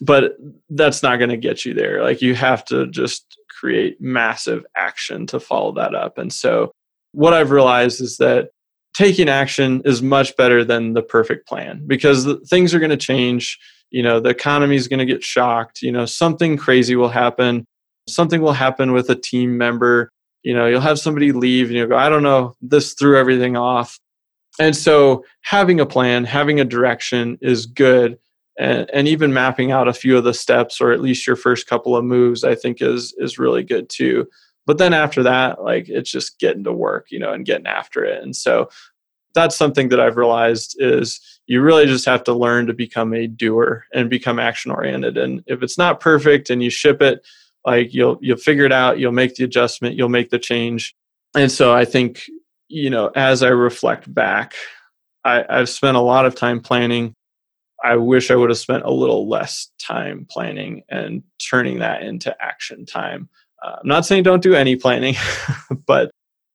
but 0.00 0.36
that's 0.70 1.02
not 1.02 1.16
going 1.16 1.30
to 1.30 1.36
get 1.36 1.64
you 1.64 1.74
there. 1.74 2.02
Like 2.02 2.22
you 2.22 2.34
have 2.34 2.64
to 2.66 2.86
just 2.88 3.36
create 3.60 4.00
massive 4.00 4.64
action 4.76 5.26
to 5.28 5.38
follow 5.38 5.72
that 5.74 5.94
up. 5.94 6.18
And 6.18 6.32
so 6.32 6.72
what 7.12 7.34
I've 7.34 7.50
realized 7.50 8.00
is 8.00 8.16
that 8.16 8.50
taking 8.94 9.28
action 9.28 9.82
is 9.84 10.02
much 10.02 10.36
better 10.36 10.64
than 10.64 10.94
the 10.94 11.02
perfect 11.02 11.46
plan 11.46 11.82
because 11.86 12.26
things 12.48 12.74
are 12.74 12.78
going 12.78 12.90
to 12.90 12.96
change 12.96 13.58
you 13.90 14.02
know 14.02 14.20
the 14.20 14.30
economy 14.30 14.76
is 14.76 14.88
going 14.88 14.98
to 14.98 15.06
get 15.06 15.22
shocked 15.22 15.82
you 15.82 15.92
know 15.92 16.04
something 16.04 16.56
crazy 16.56 16.96
will 16.96 17.08
happen 17.08 17.64
something 18.08 18.40
will 18.40 18.52
happen 18.52 18.92
with 18.92 19.08
a 19.08 19.14
team 19.14 19.56
member 19.56 20.10
you 20.42 20.54
know 20.54 20.66
you'll 20.66 20.80
have 20.80 20.98
somebody 20.98 21.32
leave 21.32 21.68
and 21.68 21.76
you'll 21.76 21.88
go 21.88 21.96
i 21.96 22.08
don't 22.08 22.22
know 22.22 22.54
this 22.60 22.94
threw 22.94 23.18
everything 23.18 23.56
off. 23.56 23.98
And 24.58 24.76
so 24.76 25.24
having 25.40 25.80
a 25.80 25.86
plan 25.86 26.24
having 26.24 26.60
a 26.60 26.64
direction 26.64 27.38
is 27.40 27.66
good. 27.66 28.18
And, 28.58 28.88
and 28.92 29.08
even 29.08 29.32
mapping 29.32 29.72
out 29.72 29.88
a 29.88 29.94
few 29.94 30.18
of 30.18 30.24
the 30.24 30.34
steps 30.34 30.78
or 30.78 30.92
at 30.92 31.00
least 31.00 31.26
your 31.26 31.36
first 31.36 31.66
couple 31.66 31.96
of 31.96 32.04
moves 32.04 32.44
i 32.44 32.54
think 32.54 32.82
is 32.82 33.14
is 33.16 33.38
really 33.38 33.62
good 33.62 33.88
too. 33.88 34.28
But 34.66 34.78
then 34.78 34.92
after 34.92 35.22
that 35.22 35.62
like 35.62 35.88
it's 35.88 36.10
just 36.10 36.38
getting 36.38 36.64
to 36.64 36.72
work 36.72 37.06
you 37.10 37.18
know 37.18 37.32
and 37.32 37.46
getting 37.46 37.66
after 37.66 38.04
it. 38.04 38.22
And 38.22 38.36
so 38.36 38.68
that's 39.34 39.56
something 39.56 39.88
that 39.88 40.00
i've 40.00 40.18
realized 40.18 40.76
is 40.78 41.20
you 41.46 41.62
really 41.62 41.86
just 41.86 42.04
have 42.04 42.22
to 42.24 42.34
learn 42.34 42.66
to 42.66 42.74
become 42.74 43.14
a 43.14 43.26
doer 43.26 43.86
and 43.94 44.10
become 44.10 44.38
action 44.38 44.70
oriented 44.70 45.16
and 45.16 45.42
if 45.46 45.62
it's 45.62 45.78
not 45.78 46.00
perfect 46.00 46.50
and 46.50 46.62
you 46.62 46.68
ship 46.68 47.00
it 47.00 47.24
like 47.64 47.94
you'll 47.94 48.18
you'll 48.20 48.36
figure 48.36 48.64
it 48.64 48.72
out 48.72 48.98
you'll 48.98 49.12
make 49.12 49.34
the 49.34 49.44
adjustment 49.44 49.96
you'll 49.96 50.08
make 50.08 50.30
the 50.30 50.38
change. 50.38 50.94
And 51.34 51.50
so 51.50 51.72
i 51.72 51.84
think 51.84 52.24
you 52.68 52.90
know 52.90 53.10
as 53.14 53.42
i 53.42 53.48
reflect 53.48 54.12
back 54.12 54.54
I, 55.24 55.44
i've 55.48 55.68
spent 55.68 55.96
a 55.96 56.00
lot 56.00 56.26
of 56.26 56.34
time 56.34 56.60
planning. 56.60 57.14
I 57.84 57.96
wish 57.96 58.30
i 58.30 58.36
would 58.36 58.50
have 58.50 58.58
spent 58.58 58.84
a 58.84 58.92
little 58.92 59.28
less 59.28 59.68
time 59.78 60.26
planning 60.30 60.82
and 60.88 61.22
turning 61.50 61.80
that 61.80 62.02
into 62.02 62.34
action 62.40 62.86
time. 62.86 63.28
Uh, 63.62 63.76
I'm 63.80 63.88
not 63.88 64.06
saying 64.06 64.24
don't 64.24 64.42
do 64.42 64.54
any 64.54 64.76
planning, 64.76 65.14
but 65.86 66.10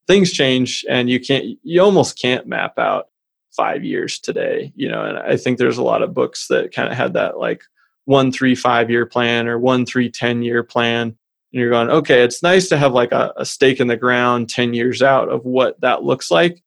things 0.08 0.32
change 0.32 0.86
and 0.90 1.10
you 1.10 1.20
can't, 1.20 1.46
you 1.64 1.82
almost 1.82 2.20
can't 2.20 2.48
map 2.48 2.80
out 2.80 3.08
five 3.56 3.84
years 3.84 4.20
today, 4.20 4.72
you 4.76 4.88
know, 4.88 5.04
and 5.04 5.18
I 5.18 5.36
think 5.38 5.58
there's 5.58 5.78
a 5.78 5.84
lot 5.84 6.02
of 6.02 6.14
books 6.14 6.48
that 6.48 6.74
kind 6.74 6.90
of 6.90 6.98
had 6.98 7.14
that 7.14 7.38
like 7.38 7.64
one, 8.08 8.32
three, 8.32 8.56
five 8.56 8.90
year 8.90 9.06
plan 9.06 9.50
or 9.50 9.60
one, 9.60 9.86
three 9.86 10.10
ten 10.10 10.42
year 10.42 10.64
plan. 10.64 11.08
And 11.52 11.62
you're 11.62 11.70
going, 11.70 11.90
okay, 11.90 12.24
it's 12.24 12.42
nice 12.42 12.70
to 12.70 12.78
have 12.78 12.94
like 12.94 13.12
a, 13.12 13.34
a 13.36 13.46
stake 13.46 13.82
in 13.82 13.88
the 13.88 13.98
ground 13.98 14.50
10 14.50 14.74
years 14.74 15.02
out 15.02 15.30
of 15.30 15.44
what 15.46 15.80
that 15.82 16.04
looks 16.04 16.32
like. 16.32 16.62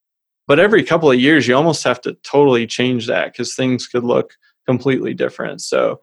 But 0.46 0.58
every 0.58 0.82
couple 0.82 1.10
of 1.10 1.18
years, 1.18 1.48
you 1.48 1.54
almost 1.54 1.84
have 1.84 2.00
to 2.02 2.14
totally 2.24 2.66
change 2.66 3.06
that 3.06 3.32
because 3.32 3.54
things 3.54 3.86
could 3.86 4.04
look 4.04 4.34
completely 4.66 5.14
different. 5.14 5.62
So 5.62 6.00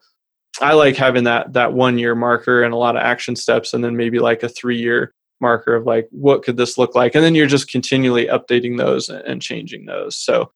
I 0.59 0.73
like 0.73 0.95
having 0.95 1.25
that 1.25 1.53
that 1.53 1.73
one 1.73 1.99
year 1.99 2.15
marker 2.15 2.63
and 2.63 2.73
a 2.73 2.77
lot 2.77 2.95
of 2.95 3.03
action 3.03 3.35
steps, 3.35 3.73
and 3.73 3.83
then 3.83 3.95
maybe 3.95 4.17
like 4.17 4.41
a 4.41 4.49
three 4.49 4.77
year 4.77 5.13
marker 5.39 5.75
of 5.75 5.85
like 5.85 6.07
what 6.09 6.43
could 6.43 6.57
this 6.57 6.79
look 6.79 6.95
like, 6.95 7.13
and 7.13 7.23
then 7.23 7.35
you're 7.35 7.45
just 7.45 7.71
continually 7.71 8.25
updating 8.25 8.77
those 8.77 9.09
and 9.09 9.41
changing 9.41 9.85
those. 9.85 10.17
So 10.17 10.51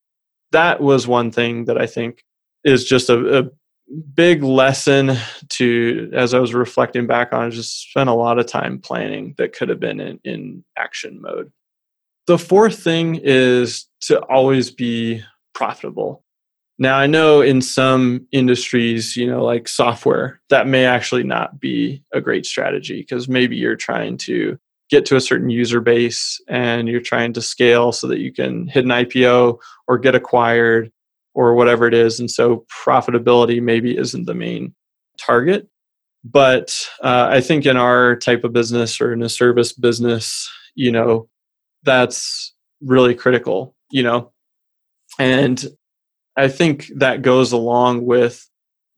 that 0.52 0.82
was 0.82 1.08
one 1.08 1.30
thing 1.32 1.66
that 1.66 1.78
I 1.78 1.86
think 1.86 2.24
is 2.64 2.86
just 2.86 3.10
a, 3.10 3.40
a 3.40 3.44
big 4.14 4.44
lesson 4.44 5.18
to 5.50 6.10
as 6.14 6.34
I 6.34 6.40
was 6.40 6.54
reflecting 6.54 7.08
back 7.08 7.34
on. 7.34 7.46
I 7.46 7.50
Just 7.50 7.90
spent 7.90 8.10
a 8.10 8.14
lot 8.14 8.40
of 8.40 8.46
time 8.46 8.80
planning 8.80 9.36
that 9.38 9.54
could 9.54 9.70
have 9.70 9.80
been 9.80 10.00
in, 10.00 10.20
in 10.24 10.64
action 10.78 11.22
mode. 11.22 11.52
The 12.28 12.38
fourth 12.38 12.82
thing 12.82 13.20
is 13.22 13.88
to 14.02 14.20
always 14.26 14.72
be 14.72 15.24
profitable. 15.54 16.24
Now, 16.80 16.98
I 16.98 17.06
know 17.06 17.42
in 17.42 17.62
some 17.62 18.28
industries, 18.32 19.16
you 19.16 19.28
know, 19.28 19.44
like 19.44 19.68
software, 19.68 20.42
that 20.50 20.68
may 20.68 20.86
actually 20.86 21.24
not 21.24 21.60
be 21.60 22.04
a 22.14 22.22
great 22.22 22.46
strategy 22.46 23.02
because 23.02 23.28
maybe 23.28 23.56
you're 23.56 23.76
trying 23.76 24.18
to 24.20 24.58
get 24.90 25.06
to 25.06 25.16
a 25.16 25.22
certain 25.22 25.50
user 25.50 25.80
base 25.80 26.42
and 26.48 26.88
you're 26.88 27.00
trying 27.00 27.34
to 27.34 27.42
scale 27.42 27.92
so 27.92 28.08
that 28.08 28.20
you 28.20 28.34
can 28.34 28.68
hit 28.68 28.84
an 28.84 28.90
IPO 28.90 29.58
or 29.88 29.98
get 29.98 30.16
acquired 30.16 30.92
or 31.34 31.56
whatever 31.56 31.88
it 31.88 31.94
is. 31.94 32.20
And 32.20 32.30
so 32.30 32.66
profitability 32.86 33.62
maybe 33.62 33.98
isn't 33.98 34.26
the 34.26 34.34
main 34.34 34.74
target. 35.20 35.68
But 36.24 36.88
uh, 37.02 37.30
I 37.32 37.42
think 37.42 37.66
in 37.66 37.78
our 37.78 38.16
type 38.16 38.44
of 38.44 38.54
business 38.54 39.02
or 39.02 39.12
in 39.14 39.24
a 39.24 39.30
service 39.30 39.74
business, 39.74 40.50
you 40.76 40.92
know, 40.92 41.28
that's 41.84 42.54
really 42.82 43.16
critical, 43.16 43.76
you 43.90 44.04
know. 44.04 44.32
And 45.20 45.64
I 46.38 46.48
think 46.48 46.88
that 46.96 47.22
goes 47.22 47.52
along 47.52 48.06
with 48.06 48.48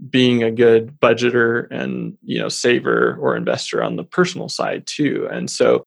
being 0.09 0.43
a 0.43 0.51
good 0.51 0.99
budgeter 0.99 1.67
and 1.71 2.17
you 2.23 2.39
know 2.39 2.49
saver 2.49 3.17
or 3.21 3.35
investor 3.37 3.81
on 3.81 3.95
the 3.95 4.03
personal 4.03 4.49
side 4.49 4.85
too 4.85 5.27
and 5.31 5.49
so 5.49 5.83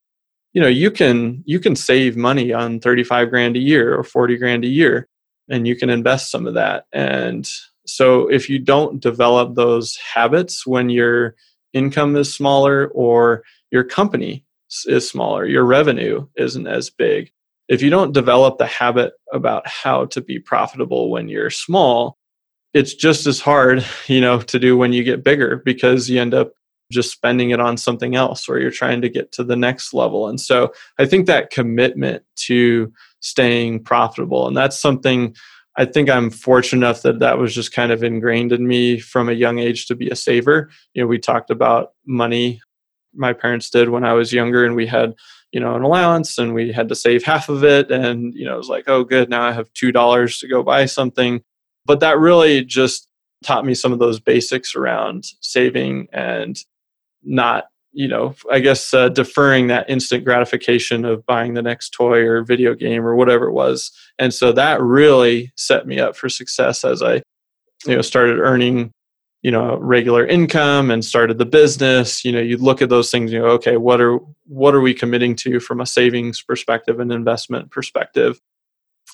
you 0.53 0.63
know 0.63 0.69
you 0.69 0.91
can 0.91 1.43
you 1.45 1.61
can 1.61 1.77
save 1.77 2.17
money 2.17 2.53
on 2.53 2.81
35 2.81 3.29
grand 3.31 3.57
a 3.57 3.61
year 3.61 3.95
or 3.95 4.03
40 4.03 4.37
grand 4.39 4.65
a 4.65 4.69
year 4.69 5.07
and 5.49 5.67
you 5.67 5.77
can 5.77 5.91
invest 5.91 6.31
some 6.31 6.47
of 6.47 6.55
that 6.55 6.85
and 6.93 7.49
so 7.87 8.29
if 8.29 8.49
you 8.49 8.59
don't 8.59 9.01
develop 9.01 9.55
those 9.55 9.97
habits 9.97 10.67
when 10.67 10.91
your 10.91 11.37
income 11.73 12.17
is 12.17 12.33
smaller 12.35 12.89
or 12.89 13.43
your 13.71 13.85
company 13.85 14.45
is 14.87 15.09
smaller 15.09 15.47
your 15.47 15.65
revenue 15.65 16.27
isn't 16.37 16.67
as 16.67 16.91
big 16.91 17.31
if 17.69 17.83
you 17.83 17.91
don't 17.91 18.13
develop 18.13 18.59
the 18.59 18.67
habit 18.67 19.15
about 19.33 19.67
how 19.67 20.07
to 20.07 20.21
be 20.21 20.39
profitable 20.39 21.11
when 21.11 21.29
you're 21.29 21.51
small, 21.51 22.17
it's 22.75 22.95
just 22.95 23.27
as 23.27 23.41
hard, 23.41 23.85
you 24.07 24.21
know, 24.21 24.41
to 24.41 24.59
do 24.59 24.77
when 24.77 24.93
you 24.93 25.03
get 25.03 25.25
bigger 25.25 25.63
because 25.65 26.09
you 26.09 26.21
end 26.21 26.35
up 26.35 26.53
just 26.93 27.11
spending 27.11 27.51
it 27.51 27.59
on 27.59 27.77
something 27.77 28.15
else 28.15 28.49
or 28.49 28.61
you're 28.61 28.71
trying 28.71 29.01
to 29.01 29.09
get 29.09 29.33
to 29.33 29.43
the 29.43 29.57
next 29.57 29.93
level. 29.93 30.29
And 30.29 30.41
so 30.41 30.73
I 30.99 31.07
think 31.07 31.27
that 31.27 31.51
commitment 31.51 32.23
to 32.47 32.93
staying 33.21 33.85
profitable. 33.85 34.47
And 34.47 34.57
that's 34.57 34.79
something 34.79 35.35
I 35.79 35.85
think 35.85 36.09
I'm 36.09 36.31
fortunate 36.31 36.87
enough 36.87 37.03
that 37.03 37.19
that 37.19 37.39
was 37.39 37.55
just 37.55 37.73
kind 37.73 37.93
of 37.93 38.03
ingrained 38.03 38.53
in 38.53 38.67
me 38.67 38.99
from 38.99 39.29
a 39.29 39.35
young 39.35 39.59
age 39.59 39.87
to 39.87 39.95
be 39.95 40.09
a 40.09 40.17
saver. 40.17 40.71
You 40.95 41.03
know, 41.03 41.07
we 41.07 41.19
talked 41.19 41.51
about 41.51 41.93
money 42.07 42.61
my 43.17 43.33
parents 43.33 43.71
did 43.71 43.89
when 43.89 44.05
I 44.05 44.13
was 44.13 44.33
younger 44.33 44.65
and 44.65 44.77
we 44.77 44.87
had 44.87 45.15
you 45.53 45.61
know 45.61 45.75
an 45.75 45.83
allowance 45.83 46.39
and 46.39 46.55
we 46.55 46.73
had 46.73 46.89
to 46.89 46.95
save 46.95 47.25
half 47.25 47.49
of 47.49 47.65
it. 47.65 47.91
And 47.91 48.35
you 48.35 48.45
know 48.45 48.55
it 48.55 48.59
was 48.59 48.69
like 48.69 48.85
oh 48.89 49.05
good 49.05 49.31
now 49.31 49.43
i 49.43 49.53
have 49.53 49.73
two 49.73 49.93
dollars 49.93 50.39
to 50.39 50.49
go 50.49 50.63
buy 50.63 50.87
something. 50.87 51.43
But 51.85 52.01
that 52.01 52.19
really 52.19 52.65
just 52.65 53.09
taught 53.45 53.65
me 53.65 53.75
some 53.75 53.93
of 53.93 53.99
those 53.99 54.21
basics 54.21 54.75
around 54.75 55.25
saving 55.41 56.09
and 56.13 56.59
not 57.23 57.65
you 57.97 58.07
know 58.07 58.35
i 58.53 58.59
guess 58.59 58.93
uh, 58.93 59.09
deferring 59.09 59.69
that 59.69 59.89
instant 59.89 60.23
gratification 60.23 61.05
of 61.07 61.25
buying 61.25 61.55
the 61.55 61.63
next 61.63 61.91
toy 61.91 62.19
or 62.19 62.45
video 62.45 62.75
game 62.75 63.05
or 63.05 63.17
whatever 63.17 63.47
it 63.47 63.53
was. 63.53 63.91
And 64.19 64.33
so 64.33 64.53
that 64.53 64.81
really 64.83 65.53
set 65.57 65.87
me 65.87 65.99
up 65.99 66.15
for 66.15 66.29
success 66.29 66.85
as 66.85 67.03
i 67.03 67.23
you 67.87 67.97
know 67.97 68.03
started 68.03 68.39
earning 68.39 68.93
you 69.43 69.51
know 69.51 69.77
regular 69.79 70.27
income 70.27 70.91
and 70.91 71.05
started 71.05 71.39
the 71.39 71.47
business. 71.47 72.25
You 72.25 72.33
know 72.33 72.41
you 72.41 72.59
look 72.59 72.83
at 72.83 72.91
those 72.91 73.11
things 73.11 73.33
you 73.33 73.39
know 73.39 73.47
okay 73.47 73.77
what 73.79 74.01
are 74.01 74.19
what 74.45 74.75
are 74.75 74.81
we 74.81 74.93
committing 74.93 75.35
to 75.37 75.59
from 75.59 75.81
a 75.81 75.87
savings 75.87 76.43
perspective 76.43 77.01
and 77.01 77.11
investment 77.11 77.71
perspective? 77.71 78.41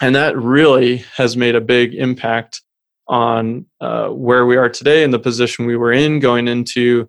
And 0.01 0.15
that 0.17 0.37
really 0.37 1.05
has 1.17 1.37
made 1.37 1.55
a 1.55 1.61
big 1.61 1.95
impact 1.95 2.63
on 3.07 3.67
uh, 3.81 4.09
where 4.09 4.47
we 4.47 4.57
are 4.57 4.69
today 4.69 5.05
and 5.05 5.13
the 5.13 5.19
position 5.19 5.67
we 5.67 5.77
were 5.77 5.93
in 5.93 6.19
going 6.19 6.49
into 6.49 7.09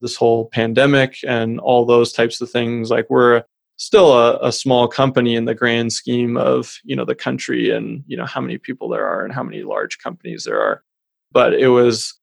this 0.00 0.16
whole 0.16 0.46
pandemic 0.46 1.18
and 1.26 1.58
all 1.60 1.84
those 1.84 2.12
types 2.12 2.40
of 2.40 2.50
things 2.50 2.90
like 2.90 3.08
we're 3.08 3.42
still 3.76 4.12
a, 4.12 4.38
a, 4.48 4.52
small 4.52 4.86
company 4.86 5.34
in 5.34 5.46
the 5.46 5.54
grand 5.54 5.92
scheme 5.92 6.36
of 6.36 6.78
you 6.84 6.94
know 6.94 7.04
the 7.04 7.14
country 7.14 7.70
and 7.70 8.04
you 8.06 8.16
know 8.16 8.26
how 8.26 8.40
many 8.40 8.58
people 8.58 8.88
there 8.88 9.06
are 9.06 9.24
and 9.24 9.34
how 9.34 9.42
many 9.42 9.62
large 9.62 9.98
companies 9.98 10.44
there 10.44 10.60
are. 10.60 10.82
But 11.32 11.54
it 11.54 11.68
was 11.68 12.18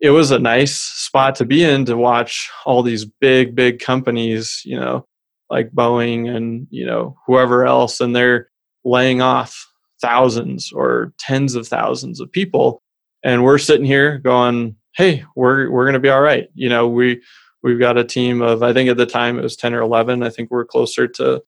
it 0.00 0.10
was 0.10 0.30
a 0.30 0.38
nice 0.38 0.76
spot 0.76 1.36
to 1.36 1.44
be 1.44 1.64
in 1.64 1.84
to 1.86 1.96
watch 1.96 2.50
all 2.64 2.82
these 2.82 3.04
big 3.04 3.54
big 3.54 3.78
companies 3.78 4.62
you 4.64 4.78
know 4.78 5.06
like 5.50 5.70
boeing 5.70 6.28
and 6.34 6.66
you 6.70 6.86
know 6.86 7.16
whoever 7.26 7.66
else 7.66 8.00
and 8.00 8.14
they're 8.14 8.48
laying 8.84 9.20
off 9.20 9.72
thousands 10.02 10.72
or 10.72 11.14
tens 11.18 11.54
of 11.54 11.66
thousands 11.66 12.20
of 12.20 12.30
people. 12.30 12.82
And 13.22 13.44
we're 13.44 13.58
sitting 13.58 13.86
here 13.86 14.18
going 14.18 14.76
hey 14.94 15.24
we're 15.34 15.70
we're 15.70 15.84
going 15.84 15.94
to 15.94 16.00
be 16.00 16.08
all 16.08 16.20
right. 16.20 16.48
You 16.54 16.68
know 16.68 16.88
we 16.88 17.22
we've 17.62 17.78
got 17.78 17.98
a 17.98 18.04
team 18.04 18.42
of 18.42 18.62
i 18.62 18.72
think 18.72 18.90
at 18.90 18.96
the 18.96 19.06
time 19.06 19.38
it 19.38 19.42
was 19.42 19.56
10 19.56 19.74
or 19.74 19.80
11 19.80 20.22
i 20.22 20.28
think 20.28 20.50
we're 20.50 20.64
closer 20.64 21.06
to 21.06 21.42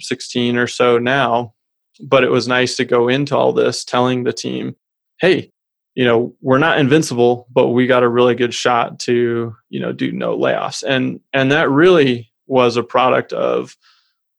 16 0.00 0.56
or 0.56 0.66
so 0.66 0.98
now. 0.98 1.54
But 2.02 2.24
it 2.24 2.30
was 2.30 2.48
nice 2.48 2.76
to 2.76 2.84
go 2.84 3.08
into 3.08 3.36
all 3.36 3.52
this 3.52 3.84
telling 3.84 4.24
the 4.24 4.32
team 4.32 4.76
hey 5.20 5.50
you 5.94 6.04
know 6.04 6.34
we're 6.40 6.58
not 6.58 6.78
invincible 6.78 7.46
but 7.52 7.68
we 7.68 7.86
got 7.86 8.02
a 8.02 8.08
really 8.08 8.34
good 8.34 8.52
shot 8.52 8.98
to 9.00 9.54
you 9.68 9.80
know 9.80 9.92
do 9.92 10.12
no 10.12 10.36
layoffs. 10.36 10.82
And 10.82 11.20
and 11.32 11.52
that 11.52 11.70
really 11.70 12.32
was 12.46 12.76
a 12.76 12.82
product 12.82 13.32
of 13.32 13.76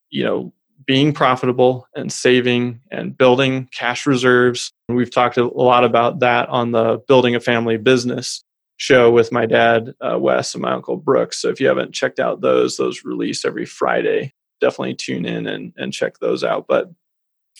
you 0.09 0.23
know 0.23 0.53
being 0.85 1.13
profitable 1.13 1.87
and 1.95 2.11
saving 2.11 2.79
and 2.91 3.17
building 3.17 3.67
cash 3.73 4.05
reserves. 4.05 4.71
We've 4.87 5.11
talked 5.11 5.37
a 5.37 5.45
lot 5.45 5.83
about 5.83 6.19
that 6.19 6.47
on 6.49 6.71
the 6.71 7.01
building 7.07 7.35
a 7.35 7.39
family 7.39 7.77
business 7.77 8.43
show 8.77 9.09
with 9.11 9.31
my 9.31 9.45
dad 9.45 9.93
uh, 10.01 10.17
wes 10.19 10.53
and 10.53 10.61
my 10.61 10.71
uncle 10.71 10.97
brooks. 10.97 11.41
So 11.41 11.49
if 11.49 11.59
you 11.59 11.67
haven't 11.67 11.93
checked 11.93 12.19
out 12.19 12.41
those 12.41 12.77
those 12.77 13.03
release 13.03 13.45
every 13.45 13.65
friday 13.65 14.33
definitely 14.61 14.95
tune 14.95 15.25
in 15.25 15.47
and, 15.47 15.73
and 15.75 15.91
check 15.91 16.19
those 16.19 16.43
out. 16.43 16.65
But 16.67 16.89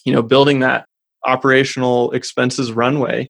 you 0.06 0.14
know 0.14 0.22
building 0.22 0.60
that 0.60 0.86
operational 1.26 2.12
expenses 2.12 2.72
runway 2.72 3.30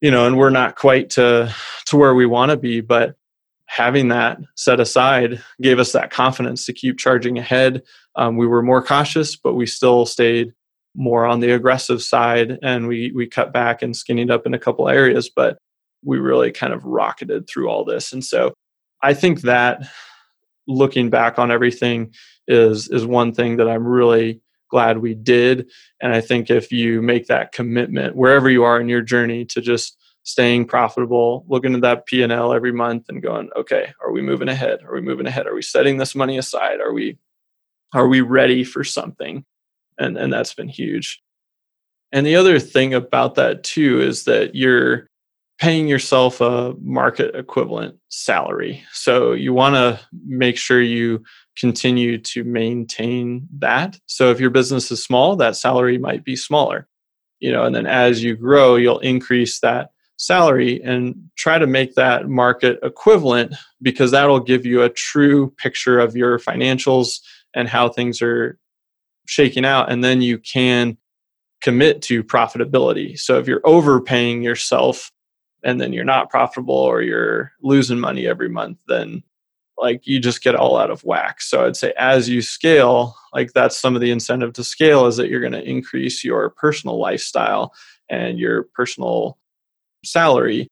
you 0.00 0.10
know, 0.10 0.26
and 0.26 0.36
we're 0.36 0.50
not 0.50 0.76
quite 0.76 1.10
to 1.10 1.54
to 1.86 1.96
where 1.96 2.14
we 2.14 2.26
want 2.26 2.50
to 2.50 2.56
be, 2.56 2.80
but 2.80 3.16
having 3.66 4.08
that 4.08 4.38
set 4.54 4.78
aside 4.78 5.42
gave 5.60 5.78
us 5.78 5.92
that 5.92 6.10
confidence 6.10 6.66
to 6.66 6.72
keep 6.72 6.98
charging 6.98 7.38
ahead. 7.38 7.82
Um, 8.14 8.36
we 8.36 8.46
were 8.46 8.62
more 8.62 8.82
cautious, 8.82 9.36
but 9.36 9.54
we 9.54 9.66
still 9.66 10.06
stayed 10.06 10.52
more 10.94 11.26
on 11.26 11.40
the 11.40 11.50
aggressive 11.50 12.02
side, 12.02 12.58
and 12.62 12.88
we 12.88 13.10
we 13.14 13.26
cut 13.26 13.52
back 13.52 13.82
and 13.82 13.96
skinnied 13.96 14.30
up 14.30 14.46
in 14.46 14.54
a 14.54 14.58
couple 14.58 14.88
areas, 14.88 15.30
but 15.34 15.58
we 16.04 16.18
really 16.18 16.52
kind 16.52 16.72
of 16.72 16.84
rocketed 16.84 17.48
through 17.48 17.68
all 17.68 17.84
this. 17.84 18.12
And 18.12 18.24
so, 18.24 18.54
I 19.02 19.14
think 19.14 19.42
that 19.42 19.86
looking 20.66 21.10
back 21.10 21.38
on 21.38 21.50
everything 21.50 22.12
is 22.48 22.88
is 22.88 23.06
one 23.06 23.32
thing 23.32 23.56
that 23.56 23.68
I'm 23.68 23.86
really 23.86 24.40
glad 24.70 24.98
we 24.98 25.14
did. 25.14 25.70
And 26.00 26.12
I 26.12 26.20
think 26.20 26.50
if 26.50 26.72
you 26.72 27.00
make 27.00 27.26
that 27.26 27.52
commitment 27.52 28.16
wherever 28.16 28.50
you 28.50 28.64
are 28.64 28.80
in 28.80 28.88
your 28.88 29.02
journey 29.02 29.44
to 29.46 29.60
just 29.60 29.96
staying 30.24 30.66
profitable, 30.66 31.44
looking 31.48 31.74
at 31.74 31.82
that 31.82 32.06
P&L 32.06 32.52
every 32.52 32.72
month 32.72 33.04
and 33.08 33.22
going, 33.22 33.48
okay, 33.56 33.92
are 34.02 34.10
we 34.10 34.20
moving 34.20 34.48
ahead? 34.48 34.80
Are 34.84 34.92
we 34.92 35.00
moving 35.00 35.26
ahead? 35.26 35.46
Are 35.46 35.54
we 35.54 35.62
setting 35.62 35.98
this 35.98 36.16
money 36.16 36.36
aside? 36.36 36.80
Are 36.80 36.92
we 36.92 37.16
are 37.94 38.08
we 38.08 38.20
ready 38.20 38.64
for 38.64 38.82
something? 38.82 39.44
And 39.98 40.16
and 40.18 40.32
that's 40.32 40.54
been 40.54 40.68
huge. 40.68 41.22
And 42.12 42.26
the 42.26 42.36
other 42.36 42.58
thing 42.58 42.92
about 42.94 43.36
that 43.36 43.62
too 43.62 44.00
is 44.00 44.24
that 44.24 44.54
you're 44.54 45.08
paying 45.58 45.88
yourself 45.88 46.40
a 46.40 46.74
market 46.80 47.34
equivalent 47.34 47.96
salary. 48.08 48.84
So 48.92 49.32
you 49.32 49.52
want 49.52 49.74
to 49.76 49.98
make 50.26 50.58
sure 50.58 50.82
you 50.82 51.24
continue 51.56 52.18
to 52.18 52.44
maintain 52.44 53.48
that. 53.58 53.98
So 54.06 54.30
if 54.30 54.38
your 54.38 54.50
business 54.50 54.90
is 54.90 55.02
small, 55.02 55.36
that 55.36 55.56
salary 55.56 55.96
might 55.98 56.24
be 56.24 56.36
smaller. 56.36 56.86
You 57.40 57.52
know, 57.52 57.64
and 57.64 57.74
then 57.74 57.86
as 57.86 58.22
you 58.22 58.36
grow, 58.36 58.76
you'll 58.76 58.98
increase 58.98 59.60
that 59.60 59.90
salary 60.18 60.80
and 60.82 61.14
try 61.36 61.58
to 61.58 61.66
make 61.66 61.94
that 61.94 62.28
market 62.28 62.78
equivalent 62.82 63.54
because 63.82 64.10
that'll 64.10 64.40
give 64.40 64.64
you 64.64 64.82
a 64.82 64.88
true 64.88 65.50
picture 65.58 65.98
of 65.98 66.16
your 66.16 66.38
financials 66.38 67.20
and 67.54 67.68
how 67.68 67.88
things 67.88 68.22
are 68.22 68.58
shaking 69.26 69.64
out 69.64 69.90
and 69.90 70.02
then 70.02 70.22
you 70.22 70.38
can 70.38 70.96
commit 71.62 72.00
to 72.00 72.22
profitability. 72.22 73.18
So 73.18 73.38
if 73.38 73.48
you're 73.48 73.60
overpaying 73.64 74.42
yourself 74.42 75.10
and 75.66 75.80
then 75.80 75.92
you're 75.92 76.04
not 76.04 76.30
profitable 76.30 76.76
or 76.76 77.02
you're 77.02 77.50
losing 77.60 77.98
money 77.98 78.24
every 78.24 78.48
month, 78.48 78.78
then 78.86 79.20
like 79.76 80.06
you 80.06 80.20
just 80.20 80.40
get 80.40 80.54
all 80.54 80.78
out 80.78 80.92
of 80.92 81.02
whack. 81.02 81.42
So 81.42 81.66
I'd 81.66 81.76
say 81.76 81.92
as 81.98 82.28
you 82.28 82.40
scale, 82.40 83.16
like 83.34 83.52
that's 83.52 83.76
some 83.76 83.96
of 83.96 84.00
the 84.00 84.12
incentive 84.12 84.52
to 84.54 84.64
scale 84.64 85.06
is 85.06 85.16
that 85.16 85.28
you're 85.28 85.40
going 85.40 85.52
to 85.52 85.68
increase 85.68 86.22
your 86.22 86.50
personal 86.50 87.00
lifestyle 87.00 87.74
and 88.08 88.38
your 88.38 88.68
personal 88.74 89.38
salary. 90.04 90.68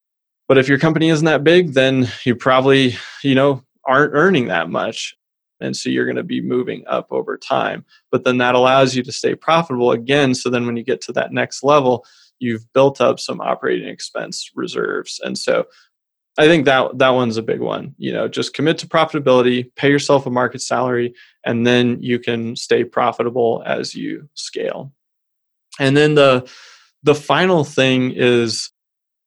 But 0.47 0.59
if 0.59 0.69
your 0.69 0.79
company 0.79 1.11
isn't 1.11 1.27
that 1.27 1.43
big, 1.43 1.73
then 1.73 2.09
you 2.23 2.37
probably, 2.37 2.95
you 3.25 3.35
know, 3.35 3.65
aren't 3.85 4.15
earning 4.15 4.47
that 4.47 4.71
much. 4.71 5.17
And 5.61 5.77
so 5.77 5.91
you're 5.91 6.07
going 6.07 6.17
to 6.17 6.23
be 6.23 6.41
moving 6.41 6.85
up 6.87 7.09
over 7.11 7.37
time. 7.37 7.85
But 8.13 8.23
then 8.23 8.39
that 8.39 8.55
allows 8.55 8.95
you 8.95 9.03
to 9.03 9.13
stay 9.13 9.35
profitable 9.35 9.91
again. 9.91 10.37
So 10.37 10.51
then 10.51 10.67
when 10.67 10.77
you 10.77 10.85
get 10.85 11.01
to 11.03 11.13
that 11.15 11.33
next 11.33 11.65
level, 11.65 12.07
you've 12.39 12.71
built 12.73 13.01
up 13.01 13.21
some 13.21 13.41
operating 13.41 13.89
expense 13.89 14.51
reserves. 14.55 15.21
And 15.23 15.39
so 15.39 15.67
I 16.37 16.47
think 16.47 16.65
that 16.65 16.99
that 16.99 17.11
one's 17.11 17.37
a 17.37 17.43
big 17.43 17.61
one. 17.61 17.95
You 17.97 18.13
know, 18.13 18.27
just 18.27 18.55
commit 18.55 18.79
to 18.79 18.89
profitability, 18.89 19.71
pay 19.77 19.89
yourself 19.89 20.27
a 20.27 20.31
market 20.31 20.63
salary, 20.63 21.15
and 21.45 21.67
then 21.67 22.03
you 22.03 22.19
can 22.19 22.57
stay 22.57 22.83
profitable 22.85 23.63
as 23.65 23.95
you 23.95 24.29
scale. 24.35 24.93
And 25.79 25.97
then 25.97 26.15
the 26.15 26.51
the 27.05 27.15
final 27.15 27.65
thing 27.65 28.13
is 28.15 28.71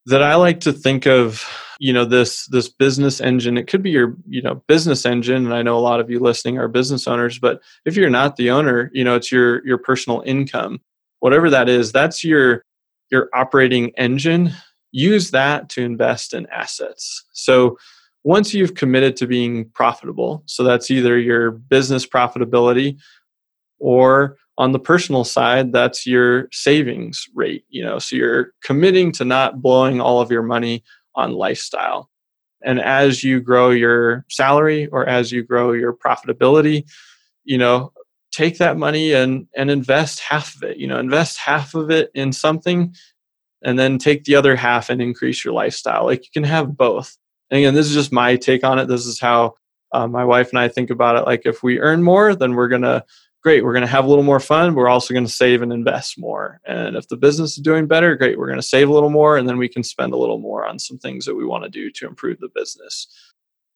that 0.07 0.23
I 0.23 0.35
like 0.35 0.61
to 0.61 0.73
think 0.73 1.05
of, 1.05 1.45
you 1.79 1.93
know, 1.93 2.03
this 2.03 2.45
this 2.47 2.67
business 2.67 3.21
engine. 3.21 3.57
It 3.57 3.67
could 3.67 3.83
be 3.83 3.91
your, 3.91 4.17
you 4.27 4.41
know, 4.41 4.55
business 4.67 5.05
engine, 5.05 5.45
and 5.45 5.53
I 5.53 5.61
know 5.61 5.77
a 5.77 5.79
lot 5.79 6.01
of 6.01 6.09
you 6.09 6.19
listening 6.19 6.57
are 6.57 6.67
business 6.67 7.07
owners, 7.07 7.39
but 7.39 7.61
if 7.85 7.95
you're 7.95 8.09
not 8.09 8.35
the 8.35 8.49
owner, 8.49 8.91
you 8.93 9.05
know, 9.05 9.15
it's 9.15 9.31
your 9.31 9.65
your 9.65 9.77
personal 9.77 10.23
income. 10.25 10.81
Whatever 11.19 11.49
that 11.51 11.69
is, 11.69 11.91
that's 11.91 12.23
your 12.23 12.63
your 13.11 13.29
operating 13.33 13.91
engine 13.97 14.51
use 14.91 15.31
that 15.31 15.69
to 15.69 15.81
invest 15.81 16.33
in 16.33 16.47
assets. 16.47 17.25
So 17.33 17.77
once 18.23 18.53
you've 18.53 18.75
committed 18.75 19.15
to 19.17 19.27
being 19.27 19.69
profitable, 19.69 20.43
so 20.45 20.63
that's 20.63 20.89
either 20.89 21.17
your 21.17 21.51
business 21.51 22.05
profitability 22.05 22.97
or 23.79 24.37
on 24.57 24.71
the 24.71 24.79
personal 24.79 25.23
side 25.23 25.71
that's 25.71 26.05
your 26.05 26.47
savings 26.51 27.27
rate 27.35 27.63
you 27.69 27.83
know 27.83 27.99
so 27.99 28.15
you're 28.15 28.53
committing 28.63 29.11
to 29.11 29.23
not 29.23 29.61
blowing 29.61 30.01
all 30.01 30.19
of 30.19 30.31
your 30.31 30.41
money 30.41 30.83
on 31.15 31.31
lifestyle 31.31 32.09
and 32.63 32.79
as 32.81 33.23
you 33.23 33.39
grow 33.39 33.69
your 33.69 34.25
salary 34.29 34.87
or 34.87 35.07
as 35.07 35.31
you 35.31 35.43
grow 35.43 35.73
your 35.73 35.93
profitability 35.93 36.83
you 37.43 37.57
know 37.57 37.91
take 38.37 38.57
that 38.59 38.77
money 38.77 39.13
and 39.13 39.47
and 39.55 39.71
invest 39.71 40.19
half 40.19 40.55
of 40.55 40.63
it 40.63 40.77
you 40.77 40.87
know 40.87 40.99
invest 40.99 41.37
half 41.37 41.73
of 41.73 41.89
it 41.89 42.11
in 42.13 42.31
something 42.31 42.93
and 43.63 43.77
then 43.77 43.97
take 43.97 44.23
the 44.23 44.35
other 44.35 44.55
half 44.55 44.89
and 44.89 45.01
increase 45.01 45.43
your 45.43 45.53
lifestyle. 45.53 46.05
Like 46.05 46.23
you 46.23 46.31
can 46.33 46.43
have 46.43 46.77
both. 46.77 47.17
And 47.49 47.59
again, 47.59 47.73
this 47.73 47.87
is 47.87 47.93
just 47.93 48.11
my 48.11 48.35
take 48.35 48.63
on 48.63 48.79
it. 48.79 48.87
This 48.87 49.05
is 49.05 49.19
how 49.19 49.55
uh, 49.91 50.07
my 50.07 50.25
wife 50.25 50.49
and 50.49 50.59
I 50.59 50.67
think 50.67 50.89
about 50.89 51.15
it. 51.15 51.25
Like 51.25 51.41
if 51.45 51.63
we 51.63 51.79
earn 51.79 52.03
more, 52.03 52.35
then 52.35 52.53
we're 52.53 52.67
gonna 52.67 53.03
great. 53.41 53.63
We're 53.63 53.73
gonna 53.73 53.87
have 53.87 54.05
a 54.05 54.07
little 54.07 54.23
more 54.23 54.39
fun. 54.39 54.75
We're 54.75 54.89
also 54.89 55.13
gonna 55.13 55.27
save 55.27 55.61
and 55.61 55.71
invest 55.71 56.19
more. 56.19 56.59
And 56.65 56.95
if 56.95 57.07
the 57.07 57.17
business 57.17 57.57
is 57.57 57.63
doing 57.63 57.87
better, 57.87 58.15
great. 58.15 58.37
We're 58.37 58.49
gonna 58.49 58.61
save 58.61 58.89
a 58.89 58.93
little 58.93 59.09
more, 59.09 59.37
and 59.37 59.47
then 59.47 59.57
we 59.57 59.69
can 59.69 59.83
spend 59.83 60.13
a 60.13 60.17
little 60.17 60.39
more 60.39 60.65
on 60.65 60.77
some 60.77 60.97
things 60.97 61.25
that 61.25 61.35
we 61.35 61.45
want 61.45 61.63
to 61.63 61.69
do 61.69 61.89
to 61.91 62.07
improve 62.07 62.39
the 62.39 62.49
business. 62.53 63.07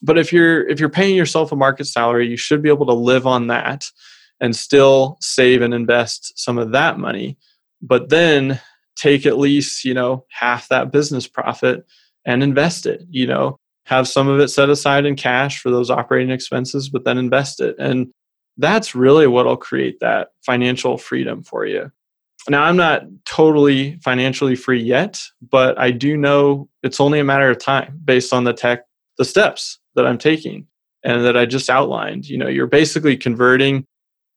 But 0.02 0.18
if 0.18 0.34
you're 0.34 0.68
if 0.68 0.80
you're 0.80 0.90
paying 0.90 1.16
yourself 1.16 1.52
a 1.52 1.56
market 1.56 1.86
salary, 1.86 2.28
you 2.28 2.38
should 2.38 2.62
be 2.62 2.70
able 2.70 2.88
to 2.88 2.94
live 2.94 3.26
on 3.26 3.48
that 3.48 3.90
and 4.42 4.56
still 4.56 5.18
save 5.22 5.62
and 5.62 5.74
invest 5.74 6.34
some 6.38 6.58
of 6.58 6.72
that 6.72 7.00
money. 7.00 7.38
But 7.82 8.10
then 8.10 8.60
take 8.96 9.26
at 9.26 9.38
least, 9.38 9.86
you 9.86 9.94
know, 9.94 10.26
half 10.30 10.68
that 10.70 10.92
business 10.92 11.28
profit 11.28 11.86
and 12.26 12.44
invest 12.44 12.86
it, 12.86 13.04
you 13.10 13.26
know, 13.26 13.58
have 13.86 14.08
some 14.08 14.28
of 14.28 14.40
it 14.40 14.50
set 14.50 14.70
aside 14.70 15.06
in 15.06 15.16
cash 15.16 15.60
for 15.60 15.70
those 15.70 15.90
operating 15.90 16.32
expenses, 16.32 16.90
but 16.90 17.04
then 17.04 17.18
invest 17.18 17.62
it. 17.62 17.76
And 17.80 18.12
that's 18.58 18.94
really 18.94 19.28
what'll 19.28 19.58
create 19.58 20.00
that 20.02 20.30
financial 20.46 20.98
freedom 20.98 21.44
for 21.44 21.66
you. 21.66 21.92
Now, 22.50 22.64
I'm 22.64 22.78
not 22.78 23.04
totally 23.26 24.00
financially 24.04 24.56
free 24.56 24.82
yet, 24.82 25.22
but 25.42 25.78
I 25.80 25.92
do 25.92 26.18
know 26.18 26.68
it's 26.84 27.00
only 27.00 27.20
a 27.20 27.24
matter 27.24 27.50
of 27.50 27.60
time 27.60 28.00
based 28.04 28.34
on 28.34 28.44
the 28.44 28.54
tech, 28.54 28.86
the 29.18 29.26
steps 29.26 29.80
that 29.96 30.08
I'm 30.08 30.18
taking 30.18 30.68
and 31.04 31.24
that 31.26 31.38
I 31.38 31.46
just 31.46 31.70
outlined. 31.70 32.28
You 32.28 32.38
know, 32.38 32.48
you're 32.48 32.68
basically 32.68 33.16
converting 33.16 33.86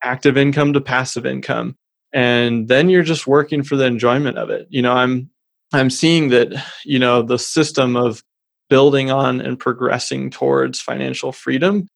active 0.02 0.37
income 0.37 0.72
to 0.72 0.80
passive 0.80 1.26
income. 1.26 1.76
And 2.12 2.68
then 2.68 2.88
you're 2.88 3.02
just 3.02 3.26
working 3.26 3.62
for 3.62 3.76
the 3.76 3.87
enjoyment 3.87 4.38
of 4.38 4.50
it. 4.50 4.66
You 4.70 4.83
know 4.83 4.92
i'm 4.92 5.30
i'm 5.72 5.90
seeing 5.90 6.28
that 6.28 6.64
you 6.85 6.98
know 6.98 7.22
the 7.22 7.38
system 7.38 7.96
of 7.96 8.22
building 8.70 9.11
on 9.11 9.40
and 9.40 9.59
progressing 9.59 10.30
towards 10.30 10.80
financial 10.80 11.33
freedom 11.33 11.88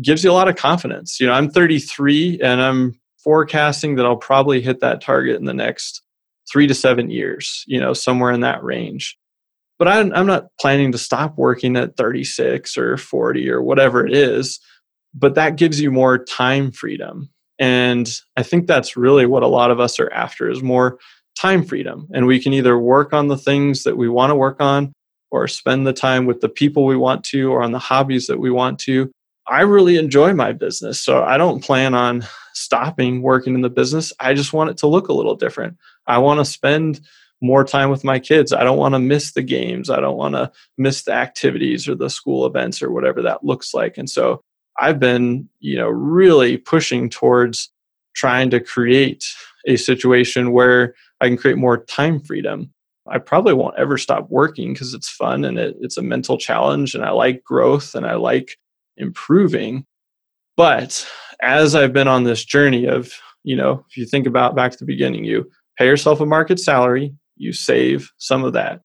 gives 0.00 0.22
you 0.24 0.30
a 0.30 0.34
lot 0.34 0.48
of 0.48 0.56
confidence. 0.56 1.18
You 1.18 1.26
know 1.26 1.32
i'm 1.32 1.50
33 1.50 2.40
and 2.42 2.60
i'm 2.60 3.00
forecasting 3.24 3.94
that 3.96 4.06
i'll 4.06 4.16
probably 4.16 4.60
hit 4.60 4.80
that 4.80 5.00
target 5.00 5.36
in 5.36 5.44
the 5.44 5.54
next 5.54 6.02
three 6.50 6.66
to 6.66 6.74
seven 6.74 7.08
years 7.08 7.64
you 7.66 7.80
know 7.80 7.92
somewhere 7.92 8.32
in 8.32 8.40
that 8.40 8.62
range. 8.62 9.16
But 9.78 9.88
I'm, 9.88 10.12
I'm 10.12 10.26
not 10.26 10.46
planning 10.60 10.92
to 10.92 10.98
stop 10.98 11.36
working 11.36 11.76
at 11.76 11.96
36 11.96 12.76
or 12.76 12.96
40 12.96 13.50
or 13.50 13.62
whatever 13.62 14.06
it 14.06 14.14
is 14.14 14.60
but 15.14 15.34
that 15.34 15.56
gives 15.56 15.80
you 15.80 15.90
more 15.90 16.24
time 16.24 16.72
freedom 16.72 17.30
and 17.62 18.10
I 18.36 18.42
think 18.42 18.66
that's 18.66 18.96
really 18.96 19.24
what 19.24 19.44
a 19.44 19.46
lot 19.46 19.70
of 19.70 19.78
us 19.78 20.00
are 20.00 20.12
after 20.12 20.50
is 20.50 20.64
more 20.64 20.98
time 21.36 21.64
freedom. 21.64 22.08
And 22.12 22.26
we 22.26 22.42
can 22.42 22.52
either 22.52 22.76
work 22.76 23.12
on 23.12 23.28
the 23.28 23.38
things 23.38 23.84
that 23.84 23.96
we 23.96 24.08
want 24.08 24.32
to 24.32 24.34
work 24.34 24.60
on 24.60 24.92
or 25.30 25.46
spend 25.46 25.86
the 25.86 25.92
time 25.92 26.26
with 26.26 26.40
the 26.40 26.48
people 26.48 26.84
we 26.84 26.96
want 26.96 27.22
to 27.26 27.52
or 27.52 27.62
on 27.62 27.70
the 27.70 27.78
hobbies 27.78 28.26
that 28.26 28.40
we 28.40 28.50
want 28.50 28.80
to. 28.80 29.12
I 29.46 29.60
really 29.60 29.96
enjoy 29.96 30.34
my 30.34 30.50
business. 30.50 31.00
So 31.00 31.22
I 31.22 31.38
don't 31.38 31.62
plan 31.62 31.94
on 31.94 32.26
stopping 32.52 33.22
working 33.22 33.54
in 33.54 33.60
the 33.60 33.70
business. 33.70 34.12
I 34.18 34.34
just 34.34 34.52
want 34.52 34.70
it 34.70 34.78
to 34.78 34.88
look 34.88 35.06
a 35.06 35.14
little 35.14 35.36
different. 35.36 35.76
I 36.08 36.18
want 36.18 36.40
to 36.40 36.44
spend 36.44 37.00
more 37.40 37.62
time 37.62 37.90
with 37.90 38.02
my 38.02 38.18
kids. 38.18 38.52
I 38.52 38.64
don't 38.64 38.78
want 38.78 38.96
to 38.96 38.98
miss 38.98 39.34
the 39.34 39.42
games. 39.42 39.88
I 39.88 40.00
don't 40.00 40.16
want 40.16 40.34
to 40.34 40.50
miss 40.78 41.04
the 41.04 41.12
activities 41.12 41.88
or 41.88 41.94
the 41.94 42.10
school 42.10 42.44
events 42.44 42.82
or 42.82 42.90
whatever 42.90 43.22
that 43.22 43.44
looks 43.44 43.72
like. 43.72 43.96
And 43.98 44.10
so 44.10 44.42
I've 44.78 44.98
been, 44.98 45.48
you 45.60 45.76
know, 45.76 45.88
really 45.88 46.56
pushing 46.56 47.08
towards 47.10 47.70
trying 48.14 48.50
to 48.50 48.60
create 48.60 49.24
a 49.66 49.76
situation 49.76 50.52
where 50.52 50.94
I 51.20 51.28
can 51.28 51.36
create 51.36 51.58
more 51.58 51.84
time 51.84 52.20
freedom. 52.20 52.72
I 53.08 53.18
probably 53.18 53.54
won't 53.54 53.78
ever 53.78 53.98
stop 53.98 54.28
working 54.30 54.72
because 54.72 54.94
it's 54.94 55.08
fun 55.08 55.44
and 55.44 55.58
it, 55.58 55.76
it's 55.80 55.96
a 55.96 56.02
mental 56.02 56.38
challenge 56.38 56.94
and 56.94 57.04
I 57.04 57.10
like 57.10 57.44
growth 57.44 57.94
and 57.94 58.06
I 58.06 58.14
like 58.14 58.58
improving. 58.96 59.86
But 60.56 61.06
as 61.40 61.74
I've 61.74 61.92
been 61.92 62.08
on 62.08 62.24
this 62.24 62.44
journey 62.44 62.86
of, 62.86 63.12
you 63.42 63.56
know, 63.56 63.84
if 63.88 63.96
you 63.96 64.06
think 64.06 64.26
about 64.26 64.54
back 64.54 64.72
to 64.72 64.78
the 64.78 64.84
beginning, 64.84 65.24
you 65.24 65.50
pay 65.78 65.86
yourself 65.86 66.20
a 66.20 66.26
market 66.26 66.60
salary, 66.60 67.14
you 67.36 67.52
save 67.52 68.12
some 68.18 68.44
of 68.44 68.52
that. 68.52 68.80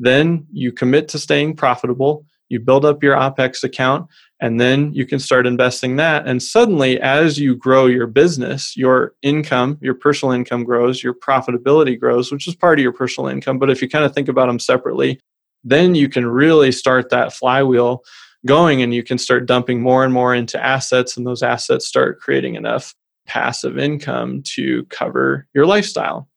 Then 0.00 0.46
you 0.50 0.72
commit 0.72 1.08
to 1.08 1.18
staying 1.18 1.56
profitable, 1.56 2.24
you 2.50 2.60
build 2.60 2.84
up 2.84 3.02
your 3.02 3.16
OPEX 3.16 3.64
account, 3.64 4.08
and 4.40 4.60
then 4.60 4.92
you 4.92 5.06
can 5.06 5.18
start 5.18 5.46
investing 5.46 5.96
that. 5.96 6.26
And 6.26 6.42
suddenly 6.42 7.00
as 7.00 7.38
you 7.38 7.54
grow 7.56 7.86
your 7.86 8.06
business 8.06 8.76
your 8.76 9.14
income 9.22 9.78
your 9.80 9.94
personal 9.94 10.32
income 10.32 10.64
grows 10.64 11.02
your 11.02 11.14
profitability 11.14 11.98
grows 11.98 12.30
which 12.30 12.46
is 12.46 12.54
part 12.54 12.78
of 12.78 12.82
your 12.82 12.92
personal 12.92 13.28
income. 13.28 13.58
But 13.58 13.70
if 13.70 13.80
you 13.80 13.88
kind 13.88 14.04
of 14.04 14.14
think 14.14 14.28
about 14.28 14.46
them 14.46 14.58
separately 14.58 15.20
then 15.64 15.94
you 15.94 16.08
can 16.08 16.26
really 16.26 16.72
start 16.72 17.10
that 17.10 17.32
flywheel 17.32 18.02
going 18.46 18.80
and 18.80 18.94
you 18.94 19.02
can 19.02 19.18
start 19.18 19.46
dumping 19.46 19.82
more 19.82 20.04
and 20.04 20.14
more 20.14 20.34
into 20.34 20.62
assets 20.62 21.16
and 21.16 21.26
those 21.26 21.42
assets 21.42 21.86
start 21.86 22.20
creating 22.20 22.54
enough 22.54 22.94
passive 23.26 23.78
income 23.78 24.42
to 24.42 24.84
cover 24.86 25.46
your 25.54 25.66
lifestyle 25.66 26.29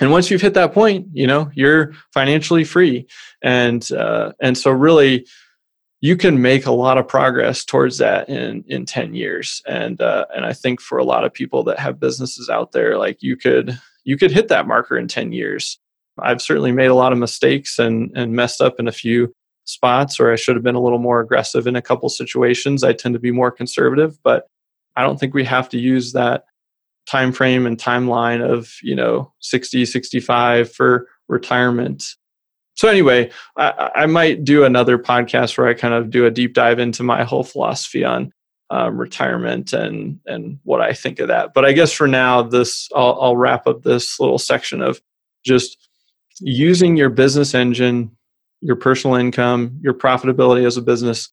and 0.00 0.10
once 0.10 0.30
you've 0.30 0.40
hit 0.40 0.54
that 0.54 0.72
point 0.72 1.06
you 1.12 1.26
know 1.26 1.50
you're 1.54 1.92
financially 2.12 2.64
free. 2.64 3.06
And 3.42 3.90
uh, 3.92 4.32
and 4.40 4.56
so 4.56 4.70
really 4.70 5.26
you 6.00 6.16
can 6.16 6.42
make 6.42 6.66
a 6.66 6.72
lot 6.72 6.98
of 6.98 7.06
progress 7.06 7.64
towards 7.64 7.98
that 7.98 8.28
in 8.28 8.64
in 8.66 8.86
10 8.86 9.14
years. 9.14 9.62
And 9.66 10.00
uh, 10.00 10.26
and 10.34 10.44
i 10.44 10.52
think 10.52 10.80
for 10.80 10.98
a 10.98 11.04
lot 11.04 11.24
of 11.24 11.32
people 11.32 11.62
that 11.64 11.78
have 11.78 12.00
businesses 12.00 12.48
out 12.48 12.72
there 12.72 12.98
like 12.98 13.22
you 13.22 13.36
could 13.36 13.78
you 14.04 14.16
could 14.16 14.32
hit 14.32 14.48
that 14.48 14.66
marker 14.66 14.96
in 14.96 15.08
10 15.08 15.32
years. 15.32 15.78
I've 16.18 16.42
certainly 16.42 16.72
made 16.72 16.90
a 16.90 16.94
lot 16.94 17.12
of 17.12 17.18
mistakes 17.18 17.78
and, 17.78 18.10
and 18.14 18.32
messed 18.32 18.60
up 18.60 18.78
in 18.78 18.88
a 18.88 18.92
few 18.92 19.34
spots, 19.64 20.20
or 20.20 20.32
I 20.32 20.36
should 20.36 20.56
have 20.56 20.64
been 20.64 20.74
a 20.74 20.82
little 20.82 20.98
more 20.98 21.20
aggressive 21.20 21.66
in 21.66 21.76
a 21.76 21.82
couple 21.82 22.08
situations. 22.08 22.84
I 22.84 22.92
tend 22.92 23.14
to 23.14 23.20
be 23.20 23.30
more 23.30 23.50
conservative, 23.50 24.18
but 24.22 24.46
I 24.96 25.02
don't 25.02 25.18
think 25.18 25.34
we 25.34 25.44
have 25.44 25.68
to 25.70 25.78
use 25.78 26.12
that 26.12 26.44
time 27.06 27.32
frame 27.32 27.66
and 27.66 27.78
timeline 27.78 28.42
of 28.42 28.74
you 28.82 28.94
know 28.94 29.32
60 29.40 29.84
65 29.84 30.72
for 30.72 31.08
retirement. 31.28 32.04
So 32.74 32.88
anyway 32.88 33.30
I, 33.56 33.90
I, 33.94 34.06
might 34.06 34.44
do 34.44 34.64
another 34.64 34.98
podcast 34.98 35.58
where 35.58 35.68
i 35.68 35.74
kind 35.74 35.94
of 35.94 36.10
do 36.10 36.26
a 36.26 36.30
deep 36.30 36.54
dive 36.54 36.78
into 36.78 37.02
my 37.02 37.22
whole 37.22 37.44
philosophy 37.44 38.04
on 38.04 38.32
um, 38.70 38.96
retirement 38.96 39.72
and 39.72 40.20
and 40.26 40.58
what 40.64 40.80
i 40.80 40.92
think 40.92 41.18
of 41.20 41.28
that. 41.28 41.54
But 41.54 41.64
i 41.64 41.72
guess 41.72 41.92
for 41.92 42.08
now 42.08 42.42
this 42.42 42.88
I'll, 42.94 43.18
I'll 43.20 43.36
wrap 43.36 43.66
up 43.66 43.82
this 43.82 44.18
little 44.18 44.38
section 44.38 44.80
of 44.80 45.00
just 45.44 45.76
using 46.40 46.96
your 46.96 47.10
business 47.10 47.54
engine 47.54 48.10
your 48.60 48.76
personal 48.76 49.16
income 49.16 49.78
your 49.82 49.94
profitability 49.94 50.66
as 50.66 50.76
a 50.76 50.82
business 50.82 51.30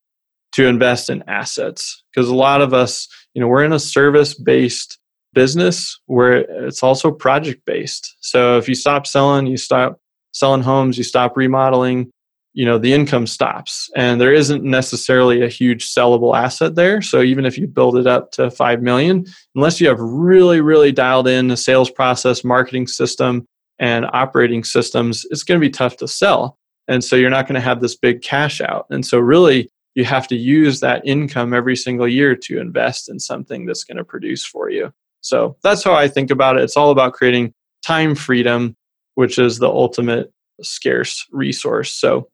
to 0.52 0.66
invest 0.66 1.12
in 1.12 1.24
assets. 1.28 2.04
Because 2.12 2.28
a 2.28 2.36
lot 2.36 2.62
of 2.62 2.74
us 2.74 3.08
you 3.34 3.42
know 3.42 3.48
we're 3.48 3.64
in 3.64 3.74
a 3.74 3.80
service 3.80 4.34
based 4.34 4.99
business 5.34 6.00
where 6.06 6.38
it's 6.66 6.84
also 6.84 7.12
project 7.12 7.66
based. 7.66 8.16
So 8.22 8.58
if 8.58 8.68
you 8.68 8.76
stop 8.76 9.06
selling, 9.06 9.48
you 9.48 9.58
stop 9.58 10.00
selling 10.32 10.62
homes, 10.62 10.98
you 10.98 11.04
stop 11.04 11.38
remodeling, 11.38 12.12
you 12.54 12.66
know, 12.66 12.78
the 12.78 12.94
income 12.94 13.28
stops. 13.28 13.90
And 13.96 14.20
there 14.20 14.34
isn't 14.34 14.64
necessarily 14.64 15.44
a 15.44 15.48
huge 15.48 15.94
sellable 15.94 16.36
asset 16.36 16.76
there. 16.76 17.02
So 17.02 17.22
even 17.22 17.46
if 17.46 17.58
you 17.58 17.68
build 17.68 17.98
it 17.98 18.08
up 18.08 18.32
to 18.34 18.50
5 18.50 18.82
million, 18.82 19.26
unless 19.56 19.80
you 19.80 19.88
have 19.88 20.00
really 20.00 20.62
really 20.62 20.92
dialed 20.92 21.28
in 21.28 21.52
a 21.52 21.58
sales 21.58 21.90
process, 21.90 22.44
marketing 22.44 22.88
system 22.88 23.46
and 23.80 24.06
operating 24.12 24.64
systems, 24.64 25.26
it's 25.30 25.44
going 25.44 25.60
to 25.60 25.66
be 25.66 25.72
tough 25.72 25.98
to 25.98 26.08
sell. 26.08 26.58
And 26.88 27.04
so 27.04 27.16
you're 27.16 27.30
not 27.30 27.48
going 27.48 27.56
to 27.56 27.62
have 27.62 27.82
this 27.82 27.96
big 27.96 28.22
cash 28.22 28.62
out. 28.62 28.88
And 28.90 29.06
so 29.06 29.20
really 29.20 29.70
you 29.96 30.06
have 30.06 30.28
to 30.28 30.36
use 30.36 30.80
that 30.80 31.02
income 31.06 31.54
every 31.54 31.76
single 31.76 32.08
year 32.08 32.36
to 32.36 32.60
invest 32.60 33.10
in 33.10 33.20
something 33.20 33.66
that's 33.66 33.84
going 33.84 33.98
to 33.98 34.04
produce 34.04 34.44
for 34.46 34.70
you. 34.70 34.92
So 35.22 35.58
that's 35.64 35.84
how 35.84 35.94
I 35.94 36.08
think 36.08 36.32
about 36.32 36.58
it. 36.58 36.64
It's 36.64 36.78
all 36.78 36.92
about 36.92 37.14
creating 37.14 37.54
time 37.86 38.16
freedom, 38.16 38.76
which 39.16 39.38
is 39.40 39.58
the 39.58 39.70
ultimate 39.70 40.32
scarce 40.62 41.26
resource. 41.32 41.94
So 41.94 42.30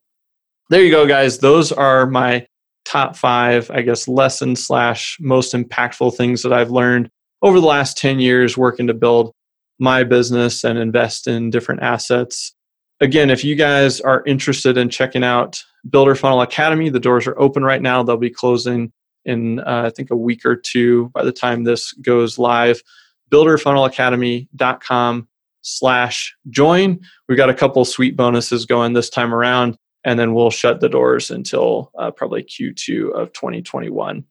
there 0.70 0.84
you 0.84 0.92
go, 0.92 1.08
guys. 1.08 1.40
Those 1.40 1.72
are 1.72 2.06
my 2.08 2.48
top 2.86 3.16
five, 3.16 3.70
I 3.72 3.82
guess, 3.82 4.08
lessons 4.08 4.66
slash 4.66 5.18
most 5.20 5.54
impactful 5.54 6.16
things 6.16 6.44
that 6.44 6.54
I've 6.54 6.72
learned 6.72 7.10
over 7.42 7.60
the 7.60 7.68
last 7.68 7.98
10 7.98 8.20
years 8.20 8.58
working 8.58 8.88
to 8.88 8.94
build 8.94 9.32
my 9.80 10.04
business 10.04 10.64
and 10.64 10.80
invest 10.80 11.28
in 11.28 11.50
different 11.50 11.82
assets. 11.82 12.54
Again, 13.02 13.30
if 13.30 13.44
you 13.44 13.56
guys 13.56 14.00
are 14.02 14.24
interested 14.26 14.78
in 14.78 14.90
checking 14.90 15.24
out 15.24 15.62
Builder 15.90 16.16
Funnel 16.16 16.42
Academy, 16.42 16.90
the 16.90 17.00
doors 17.00 17.28
are 17.28 17.38
open 17.40 17.64
right 17.64 17.82
now. 17.82 18.02
They'll 18.04 18.18
be 18.18 18.30
closing 18.30 18.94
in 19.26 19.60
uh, 19.60 19.84
I 19.86 19.90
think 19.90 20.12
a 20.12 20.16
week 20.16 20.46
or 20.46 20.56
two 20.56 21.10
by 21.10 21.24
the 21.24 21.32
time 21.32 21.64
this 21.64 21.94
goes 21.94 22.38
live. 22.38 22.82
Builderfunnelacademy.com 23.32 25.28
slash 25.62 26.36
join. 26.50 27.00
We 27.28 27.36
got 27.36 27.50
a 27.50 27.54
couple 27.54 27.84
sweet 27.86 28.16
bonuses 28.16 28.66
going 28.66 28.94
this 28.94 29.10
time 29.10 29.34
around, 29.34 29.78
and 30.04 30.20
then 30.20 30.34
we'll 30.34 30.52
shut 30.52 30.80
the 30.80 30.90
doors 30.90 31.32
until 31.32 31.92
uh, 31.98 32.12
probably 32.12 32.44
Q2 32.44 33.12
of 33.12 33.34
2021. 33.34 34.24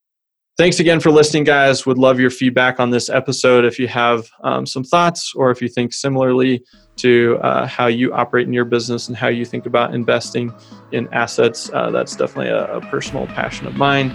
Thanks 0.56 0.78
again 0.78 1.00
for 1.00 1.10
listening, 1.10 1.42
guys. 1.42 1.84
Would 1.84 1.98
love 1.98 2.20
your 2.20 2.30
feedback 2.30 2.78
on 2.78 2.90
this 2.90 3.10
episode. 3.10 3.64
If 3.64 3.80
you 3.80 3.88
have 3.88 4.30
um, 4.44 4.66
some 4.66 4.84
thoughts 4.84 5.34
or 5.34 5.50
if 5.50 5.60
you 5.60 5.68
think 5.68 5.92
similarly 5.92 6.64
to 6.98 7.40
uh, 7.42 7.66
how 7.66 7.88
you 7.88 8.14
operate 8.14 8.46
in 8.46 8.52
your 8.52 8.64
business 8.64 9.08
and 9.08 9.16
how 9.16 9.26
you 9.26 9.44
think 9.44 9.66
about 9.66 9.92
investing 9.92 10.54
in 10.92 11.12
assets, 11.12 11.70
uh, 11.74 11.90
that's 11.90 12.14
definitely 12.14 12.52
a, 12.52 12.76
a 12.76 12.80
personal 12.82 13.26
passion 13.26 13.66
of 13.66 13.74
mine. 13.74 14.14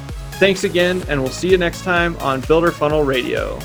Thanks 0.41 0.63
again, 0.63 1.03
and 1.07 1.21
we'll 1.21 1.29
see 1.29 1.49
you 1.49 1.57
next 1.59 1.83
time 1.83 2.17
on 2.17 2.41
Builder 2.41 2.71
Funnel 2.71 3.03
Radio. 3.03 3.59